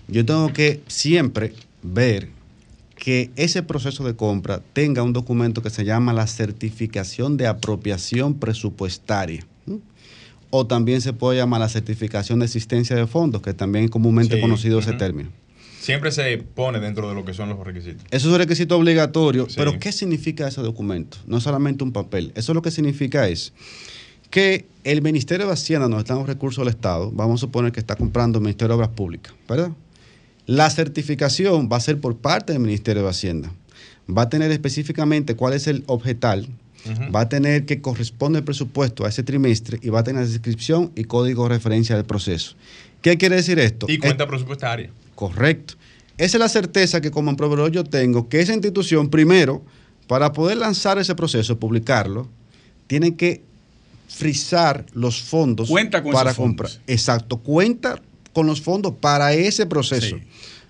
[0.08, 2.28] yo tengo que siempre ver
[2.96, 8.34] que ese proceso de compra tenga un documento que se llama la certificación de apropiación
[8.34, 9.46] presupuestaria.
[10.50, 14.34] O también se puede llamar la certificación de existencia de fondos, que también es comúnmente
[14.36, 15.30] Sí, conocido ese término.
[15.80, 18.02] Siempre se pone dentro de lo que son los requisitos.
[18.10, 19.54] Eso es un requisito obligatorio, Sí.
[19.56, 21.18] pero ¿qué significa ese documento?
[21.26, 22.32] No es solamente un papel.
[22.34, 23.52] Eso lo que significa es
[24.30, 27.80] que el Ministerio de Hacienda, donde están los recursos del Estado, vamos a suponer que
[27.80, 29.70] está comprando el Ministerio de Obras Públicas, ¿verdad?
[30.46, 33.52] La certificación va a ser por parte del Ministerio de Hacienda.
[34.08, 36.48] Va a tener específicamente cuál es el objetal,
[37.14, 40.92] Va a tener que corresponde el presupuesto a ese trimestre y va a tener descripción
[40.96, 42.54] y código de referencia del proceso.
[43.02, 43.86] ¿Qué quiere decir esto?
[43.88, 44.90] Y Es- cuenta presupuestaria.
[45.14, 45.74] Correcto.
[46.16, 49.62] Esa es la certeza que como proveedor yo tengo que esa institución, primero,
[50.06, 52.28] para poder lanzar ese proceso, publicarlo,
[52.86, 53.42] tiene que
[54.08, 56.70] frisar los fondos Cuenta con para comprar.
[56.86, 58.00] Exacto, cuenta
[58.32, 60.16] con los fondos para ese proceso.
[60.16, 60.22] Sí.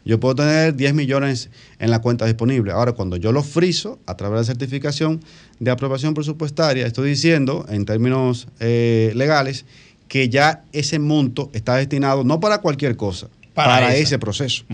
[0.05, 2.73] Yo puedo tener 10 millones en la cuenta disponible.
[2.73, 5.21] Ahora, cuando yo lo friso a través de la certificación
[5.59, 9.65] de aprobación presupuestaria, estoy diciendo, en términos eh, legales,
[10.09, 14.65] que ya ese monto está destinado no para cualquier cosa, Para ese proceso.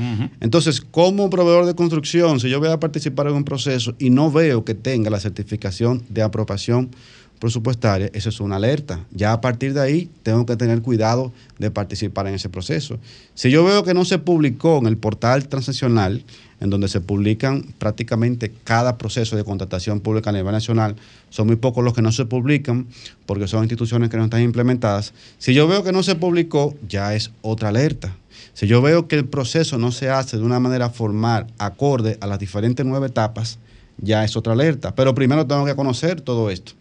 [0.41, 4.31] Entonces, como proveedor de construcción, si yo voy a participar en un proceso y no
[4.31, 9.01] veo que tenga la certificación de aprobación presupuestaria, eso es una alerta.
[9.13, 12.99] Ya a partir de ahí tengo que tener cuidado de participar en ese proceso.
[13.35, 16.25] Si yo veo que no se publicó en el portal transaccional,
[16.61, 20.97] en donde se publican prácticamente cada proceso de contratación pública a nivel nacional,
[21.29, 22.87] son muy pocos los que no se publican
[23.27, 25.13] porque son instituciones que no están implementadas.
[25.39, 28.17] Si yo veo que no se publicó, ya es otra alerta.
[28.55, 32.27] Si yo veo que el proceso no se hace de una manera formal, acorde a
[32.27, 33.59] las diferentes nueve etapas,
[33.99, 34.95] ya es otra alerta.
[34.95, 36.73] Pero primero tengo que conocer todo esto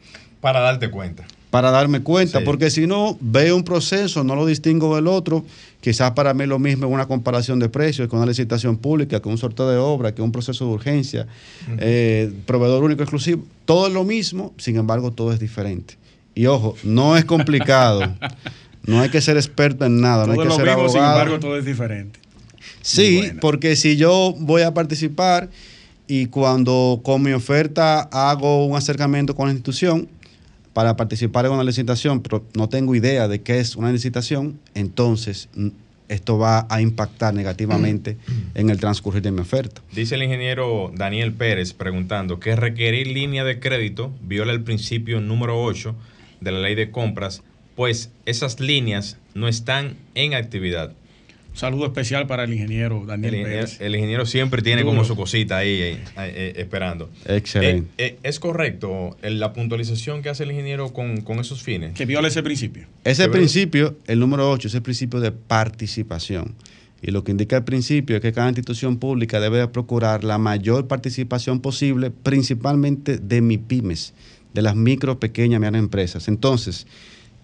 [0.41, 1.25] Para darte cuenta.
[1.51, 2.43] para darme cuenta, Sí.
[2.45, 5.45] porque si no veo un proceso, no lo distingo del otro,
[5.79, 9.29] quizás para mí lo mismo es una comparación de precios, que una licitación pública, que
[9.29, 11.27] un sorteo de obra, que un proceso de urgencia,
[11.77, 15.95] eh, proveedor único exclusivo, todo es lo mismo, sin embargo todo es diferente.
[16.33, 18.01] Y ojo, no es complicado,
[18.85, 21.19] no hay que ser experto en nada, no hay que lo ser mismo, sin abogado.
[21.21, 22.19] embargo, todo es diferente.
[22.81, 25.49] Sí, porque si yo voy a participar
[26.07, 30.07] y cuando con mi oferta hago un acercamiento con la institución
[30.75, 35.47] para participar en una licitación, pero no tengo idea de qué es una licitación, entonces
[35.55, 35.69] mm,
[36.09, 38.17] esto va a impactar negativamente
[38.55, 39.81] en el transcurrir de mi oferta.
[39.93, 45.63] Dice el ingeniero Daniel Pérez preguntando que requerir línea de crédito viola el principio número
[45.63, 45.95] 8
[46.41, 47.41] de la ley de compras,
[47.77, 50.91] pues esas líneas no están en actividad.
[51.55, 53.79] Un saludo especial para el ingeniero El Daniel ingeniero, Pérez.
[53.79, 54.91] el ingeniero siempre tiene Duro.
[54.91, 57.09] como su cosita ahí eh, eh, esperando.
[57.25, 57.89] Excelente.
[57.97, 61.93] Eh, eh, ¿Es correcto la puntualización que hace el ingeniero con, con esos fines?
[61.93, 62.87] Que viola ese principio.
[63.05, 66.55] Ese principio, el número 8, es el principio de participación.
[67.01, 70.37] Y lo que indica el principio es que cada institución pública debe de procurar la
[70.37, 74.13] mayor participación posible, principalmente de MIPIMES,
[74.53, 76.27] de las micro, pequeñas, medianas empresas.
[76.27, 76.85] Entonces,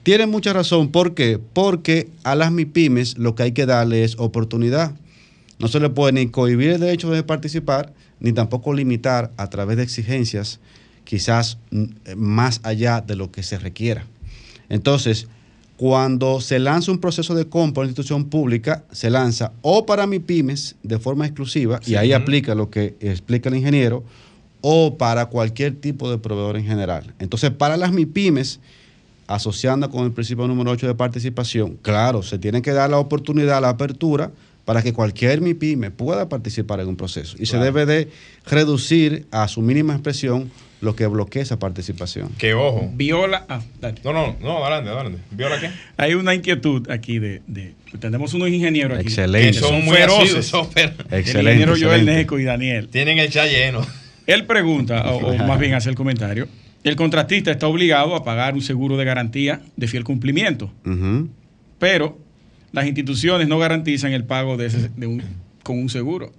[0.04, 0.90] tiene mucha razón.
[0.90, 1.40] ¿Por qué?
[1.54, 4.94] Porque a las MIPIMES lo que hay que darle es oportunidad.
[5.60, 9.78] No se le puede ni cohibir el derecho de participar, ni tampoco limitar a través
[9.78, 10.60] de exigencias
[11.04, 11.84] quizás mm,
[12.16, 14.06] más allá de lo que se requiera.
[14.70, 15.28] Entonces,
[15.78, 20.06] cuando se lanza un proceso de compra en una institución pública, se lanza o para
[20.08, 21.94] MIPIMES de forma exclusiva, Sí.
[21.94, 24.04] y ahí aplica lo que explica el ingeniero,
[24.62, 27.16] o para cualquier tipo de proveedor en general.
[27.18, 28.60] Entonces, para las MIPIMES,
[29.28, 33.62] asociando con el principio número 8 de participación, claro, se tiene que dar la oportunidad,
[33.62, 34.32] la apertura,
[34.66, 37.36] para que cualquier MIPYME pueda participar en un proceso.
[37.40, 37.66] Y Claro.
[37.66, 38.10] se debe de
[38.46, 40.52] reducir a su mínima expresión
[40.82, 42.30] lo que bloquea esa participación.
[42.38, 42.90] Que ojo.
[42.94, 43.46] Viola.
[43.50, 44.02] ah, dale.
[44.04, 45.20] No, no, no, adelante, adelante.
[45.32, 45.70] ¿Viola qué?
[45.98, 49.08] Hay una inquietud aquí de, de- tenemos unos ingenieros aquí.
[49.08, 49.48] Excelente.
[49.52, 50.52] Que que son muy feroces.
[50.54, 51.40] El Excelente.
[51.40, 52.06] ingeniero Joel.
[52.06, 52.88] Neco y Daniel.
[52.88, 53.86] Tienen el chat lleno.
[54.28, 56.48] Él pregunta, o, o más bien hace el comentario,
[56.84, 60.72] el contratista está obligado a pagar un seguro de garantía de fiel cumplimiento,
[61.80, 62.18] pero
[62.72, 65.24] las instituciones no garantizan el pago de ese- de un-
[65.64, 66.32] con un seguro.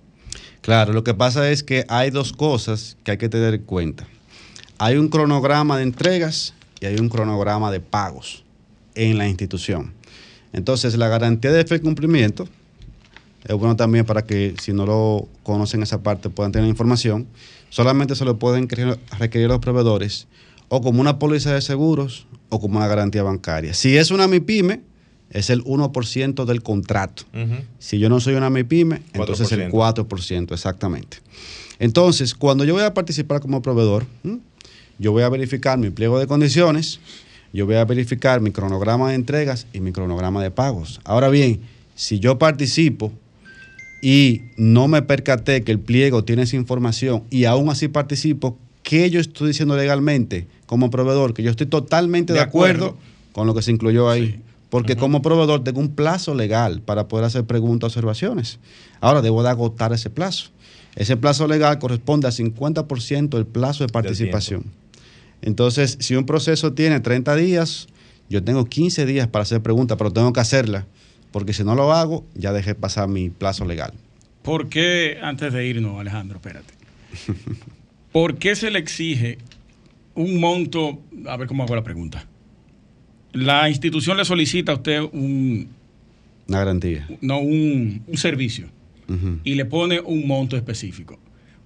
[0.60, 4.06] Claro, lo que pasa es que hay dos cosas que hay que tener en cuenta.
[4.78, 8.44] Hay un cronograma de entregas y hay un cronograma de pagos
[8.94, 9.92] en la institución.
[10.52, 12.48] Entonces, la garantía de fiel cumplimiento
[13.46, 17.26] es bueno también para que si no lo conocen esa parte puedan tener información.
[17.72, 20.26] Solamente se lo pueden requerir- los proveedores
[20.68, 23.72] o como una póliza de seguros o como una garantía bancaria.
[23.72, 24.82] Si es una MIPYME,
[25.30, 27.22] es el 1% del contrato.
[27.78, 31.16] Si yo no soy una MIPYME, entonces el 4%, exactamente.
[31.78, 34.04] Entonces, cuando yo voy a participar como proveedor,
[34.98, 37.00] yo voy a verificar mi pliego de condiciones,
[37.54, 41.00] yo voy a verificar mi cronograma de entregas y mi cronograma de pagos.
[41.04, 41.62] Ahora bien,
[41.94, 43.12] si yo participo
[44.02, 49.08] y no me percaté que el pliego tiene esa información y aún así participo, ¿qué
[49.08, 51.32] yo estoy diciendo legalmente como proveedor?
[51.32, 53.06] Que yo estoy totalmente de, De acuerdo, acuerdo.
[53.32, 54.26] con lo que se incluyó ahí.
[54.32, 54.40] Sí.
[54.70, 58.58] Porque como proveedor tengo un plazo legal para poder hacer preguntas, observaciones.
[59.00, 60.50] Ahora debo de agotar ese plazo.
[60.96, 64.64] Ese plazo legal corresponde al 50% del plazo de participación.
[65.42, 67.86] Entonces, si un proceso tiene 30 días,
[68.30, 70.86] yo tengo 15 días para hacer preguntas, pero tengo que hacerla,
[71.32, 73.92] porque si no lo hago, ya dejé pasar mi plazo legal.
[74.42, 76.74] ¿Por qué, antes de irnos, Alejandro, espérate,
[78.12, 79.38] ¿por qué se le exige
[80.14, 81.00] un monto?
[81.26, 82.26] A ver cómo hago la pregunta.
[83.32, 85.68] La institución le solicita a usted un,
[86.48, 87.08] Una garantía.
[87.20, 88.68] no, un, un servicio
[89.44, 91.18] y le pone un monto específico.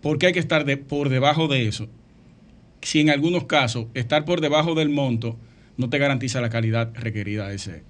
[0.03, 1.89] ¿Por qué hay que estar de- por debajo de eso?
[2.83, 5.37] Si en algunos casos estar por debajo del monto
[5.77, 7.83] no te garantiza la calidad requerida a ese.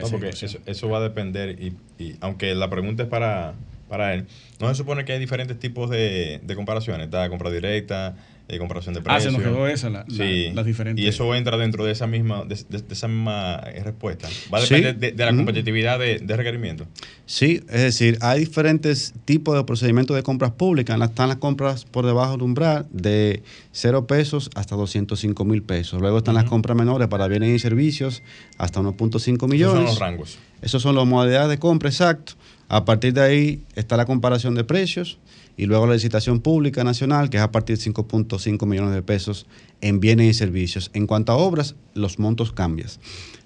[0.00, 3.54] No, porque eso va a depender y, y aunque la pregunta es para,
[3.88, 4.26] para él,
[4.60, 8.16] no se supone que hay diferentes tipos de, de comparaciones, está compra directa,
[8.48, 9.32] eh, comparación de Ah, se precios.
[9.32, 11.04] nos quedó esa, la- la- Sí, las diferentes.
[11.04, 14.28] y eso entra dentro de esa misma, de, de- de esa misma eh, respuesta.
[14.54, 14.74] Va a Sí.
[14.74, 16.86] depender de, de la competitividad de, de requerimiento.
[17.26, 21.00] Sí, es decir, hay diferentes tipos de procedimientos de compras públicas.
[21.00, 23.42] Están las compras por debajo del umbral de
[23.72, 26.00] 0 pesos hasta 205 mil pesos.
[26.00, 28.22] Luego están las compras menores para bienes y servicios
[28.58, 29.74] hasta 1.5 millones.
[29.74, 30.38] Esos son los rangos.
[30.62, 32.34] Esos son las modalidades de compra, exacto.
[32.68, 35.18] A partir de ahí está la comparación de precios
[35.56, 39.46] y luego la licitación pública nacional, que es a partir de 5.5 millones de pesos
[39.80, 40.90] en bienes y servicios.
[40.92, 42.88] En cuanto a obras, los montos cambian.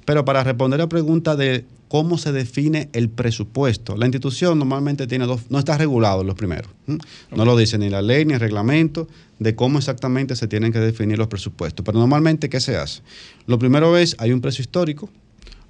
[0.04, 5.06] Pero para responder a la pregunta de cómo se define el presupuesto, la institución normalmente
[5.06, 6.70] tiene dos, no está regulado los primeros.
[6.86, 9.06] No lo dice ni la ley ni el reglamento
[9.38, 11.84] de cómo exactamente se tienen que definir los presupuestos.
[11.84, 13.02] Pero normalmente, ¿qué se hace?
[13.46, 15.08] Lo primero es, hay un precio histórico,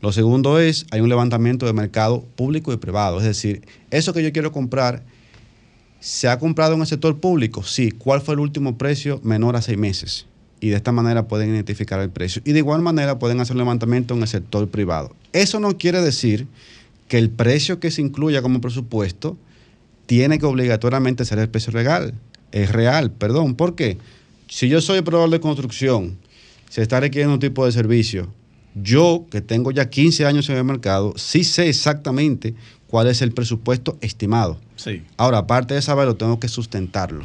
[0.00, 3.18] lo segundo es, hay un levantamiento de mercado público y privado.
[3.18, 5.02] Es decir, eso que yo quiero comprar,
[6.00, 7.62] ¿se ha comprado en el sector público?
[7.62, 7.90] Sí.
[7.90, 10.26] ¿Cuál fue el último precio menor a seis meses?
[10.60, 12.42] Y de esta manera pueden identificar el precio.
[12.44, 15.14] Y de igual manera pueden hacer levantamiento en el sector privado.
[15.32, 16.46] Eso no quiere decir
[17.08, 19.36] que el precio que se incluya como presupuesto
[20.06, 22.14] tiene que obligatoriamente ser el precio legal.
[22.52, 23.54] Es real, perdón.
[23.54, 23.98] ¿Por qué?
[24.48, 26.18] Si yo soy proveedor de construcción,
[26.68, 28.32] se está requiriendo un tipo de servicio.
[28.74, 32.54] Yo, que tengo ya 15 años en el mercado, sí sé exactamente
[32.86, 34.60] cuál es el presupuesto estimado.
[34.82, 35.02] Sí.
[35.16, 37.24] Ahora, aparte de saberlo, tengo que sustentarlo.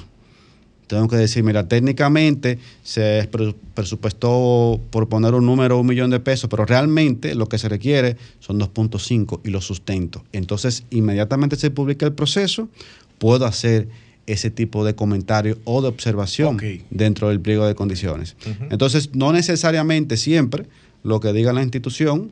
[0.87, 6.19] Tengo que decir, mira, técnicamente se pre- presupuestó, por poner un número, un millón de
[6.19, 10.23] pesos, pero realmente lo que se requiere son 2.5 y lo sustento.
[10.31, 12.69] Entonces, inmediatamente se publica el proceso,
[13.17, 13.87] puedo hacer
[14.27, 16.57] ese tipo de comentario o de observación
[16.91, 18.35] dentro del pliego de condiciones.
[18.69, 20.65] Entonces, no necesariamente siempre
[21.03, 22.31] lo que diga la institución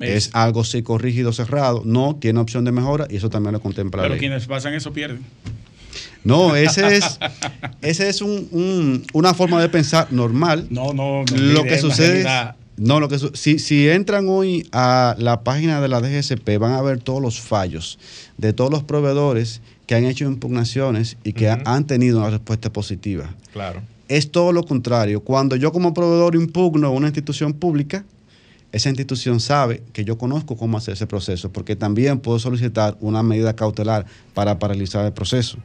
[0.00, 4.02] es, Es- algo psicorrígido cerrado, no tiene opción de mejora y eso también lo contempla
[4.02, 5.24] la Pero quienes pasan eso pierden.
[6.24, 7.18] No, ese es,
[7.82, 10.66] ese es un- un- una forma de pensar normal.
[10.70, 11.36] No, no, no.
[11.36, 12.26] lo que sucede es,
[12.76, 16.82] no, lo que si, si entran hoy a la página de la DGSP van a
[16.82, 17.98] ver todos los fallos
[18.36, 23.34] de todos los proveedores que han hecho impugnaciones y que han tenido una respuesta positiva.
[23.52, 23.80] Claro.
[24.08, 25.20] Es todo lo contrario.
[25.20, 28.04] Cuando yo como proveedor impugno a una institución pública,
[28.72, 33.22] esa institución sabe que yo conozco cómo hacer ese proceso, porque también puedo solicitar una
[33.22, 34.04] medida cautelar
[34.34, 35.58] para paralizar el proceso.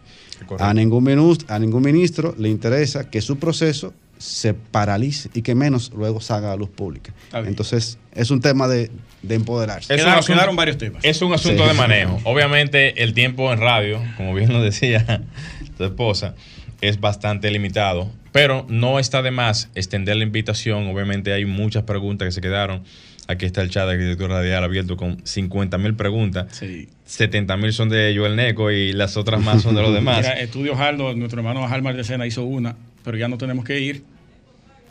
[0.45, 0.63] Correcto.
[0.63, 5.53] A ningún, minus- a ningún ministro le interesa que su proceso se paralice y que
[5.53, 7.13] menos luego salga a la luz pública.
[7.33, 8.89] Entonces, es un tema de,
[9.21, 9.93] de empoderarse.
[9.93, 11.03] Es un Quedaron, asunto- quedaron varios temas.
[11.03, 11.67] Es un asunto Sí.
[11.69, 12.19] de manejo.
[12.23, 15.23] Obviamente, el tiempo en radio, como bien lo decía
[15.77, 16.35] tu esposa,
[16.79, 18.09] es bastante limitado.
[18.33, 20.87] Pero no está de más extender la invitación.
[20.87, 22.83] Obviamente, hay muchas preguntas que se quedaron.
[23.27, 26.47] Aquí está el chat de arquitectura radial abierto con 50 mil preguntas.
[26.57, 26.89] Sí.
[27.05, 30.17] 70 mil son de Joel Neco y las otras más son de los demás.
[30.17, 32.75] Mira, Estudio Jaldo, nuestro hermano Halmar de Sena hizo una,
[33.05, 34.03] pero ya no tenemos que ir.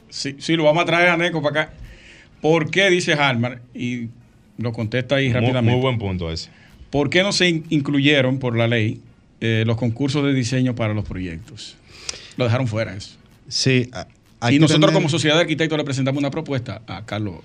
[0.08, 1.74] Sí, sí, lo vamos a traer a Neco para acá.
[2.40, 3.60] ¿Por qué dice Halmar?
[3.74, 4.08] Y
[4.56, 5.70] lo contesta ahí muy, rápidamente.
[5.72, 6.48] muy buen punto ese.
[6.90, 9.00] ¿Por qué no se in- incluyeron por la ley
[9.40, 11.76] eh, los concursos de diseño para los proyectos?
[12.36, 13.16] Lo dejaron fuera eso.
[13.52, 13.90] Sí,
[14.50, 17.36] y nosotros tener- como sociedad de arquitectos le presentamos una propuesta a Carlos.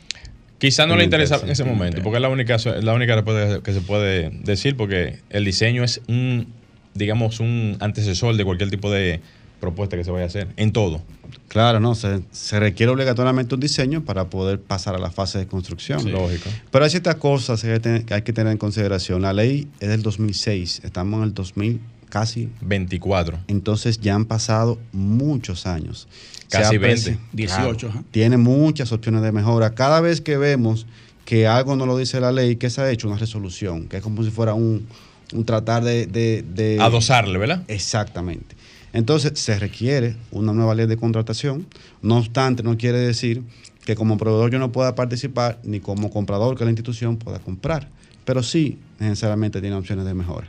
[0.57, 3.61] Quizás no le interesa en ese momento, porque es la única, es la única respuesta
[3.61, 6.47] que se puede decir, porque el diseño es un,
[6.95, 9.19] digamos, un antecesor de cualquier tipo de
[9.59, 11.03] propuesta que se vaya a hacer, en todo.
[11.49, 15.47] Claro, no, se, se requiere obligatoriamente un diseño para poder pasar a la fase de
[15.47, 15.99] construcción.
[16.01, 16.09] Sí.
[16.09, 16.49] Lógico.
[16.71, 19.21] Pero hay ciertas cosas que hay que tener- que hay que tener en consideración.
[19.23, 21.79] La ley es del 2006, estamos en el 2000
[22.09, 23.39] casi, 24.
[23.47, 26.07] entonces ya han pasado muchos años.
[26.49, 27.11] Casi ha 20.
[27.13, 28.03] presi- 18, ajá.
[28.11, 29.73] Tiene muchas opciones de mejora.
[29.75, 30.85] Cada vez que vemos
[31.25, 33.07] que algo no lo dice la ley, ¿qué se ha hecho?
[33.09, 34.87] Una resolución, que es como si fuera un,
[35.33, 37.63] un tratar de, de, de- Adosarle, ¿verdad?
[37.67, 38.55] Exactamente.
[38.93, 41.67] Entonces, se requiere una nueva ley de contratación.
[42.01, 43.43] No obstante, no quiere decir
[43.83, 47.89] que como proveedor yo no pueda participar, ni como comprador que la institución pueda comprar.
[48.23, 50.47] Pero sí, necesariamente tiene opciones de mejora.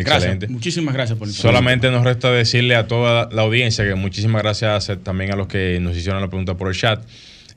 [0.00, 0.46] Excelente.
[0.46, 0.50] Gracias.
[0.50, 1.28] Muchísimas gracias por.
[1.28, 5.78] Solamente nos resta decirle a toda la audiencia que muchísimas gracias también a los que
[5.80, 7.02] nos hicieron la pregunta por el chat.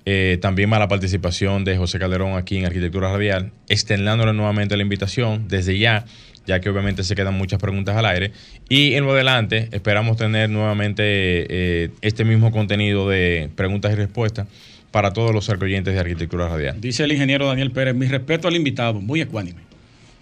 [0.05, 4.81] Eh, también a la participación de José Calderón aquí en Arquitectura Radial, externándole nuevamente la
[4.81, 6.05] invitación desde ya,
[6.47, 8.31] ya que obviamente se quedan muchas preguntas al aire.
[8.67, 14.47] Y en lo adelante esperamos tener nuevamente eh, este mismo contenido de preguntas y respuestas
[14.89, 16.81] para todos los oyentes de Arquitectura Radial.
[16.81, 19.70] Dice el ingeniero Daniel Pérez, mi respeto al invitado, muy ecuánime.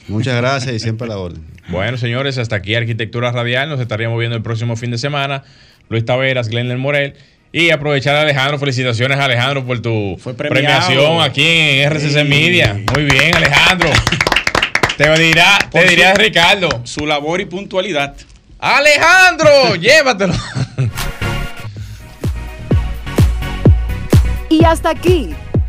[0.10, 1.44] Muchas gracias y siempre a la orden.
[1.70, 3.70] Bueno, señores, hasta aquí Arquitectura Radial.
[3.70, 5.44] Nos estaríamos viendo el próximo fin de semana.
[5.90, 7.14] Luis Taveras, Glenn Morel.
[7.52, 8.60] Y aprovechar a Alejandro.
[8.60, 12.30] Felicitaciones, Alejandro, por tu Fue premiación aquí en RCC Sí.
[12.30, 12.74] Media.
[12.94, 13.90] Muy bien, Alejandro.
[14.98, 16.70] te dirá, te dirá su- Ricardo.
[16.84, 18.16] Su labor y puntualidad.
[18.60, 20.34] Alejandro, llévatelo.
[24.50, 25.30] Y hasta aquí,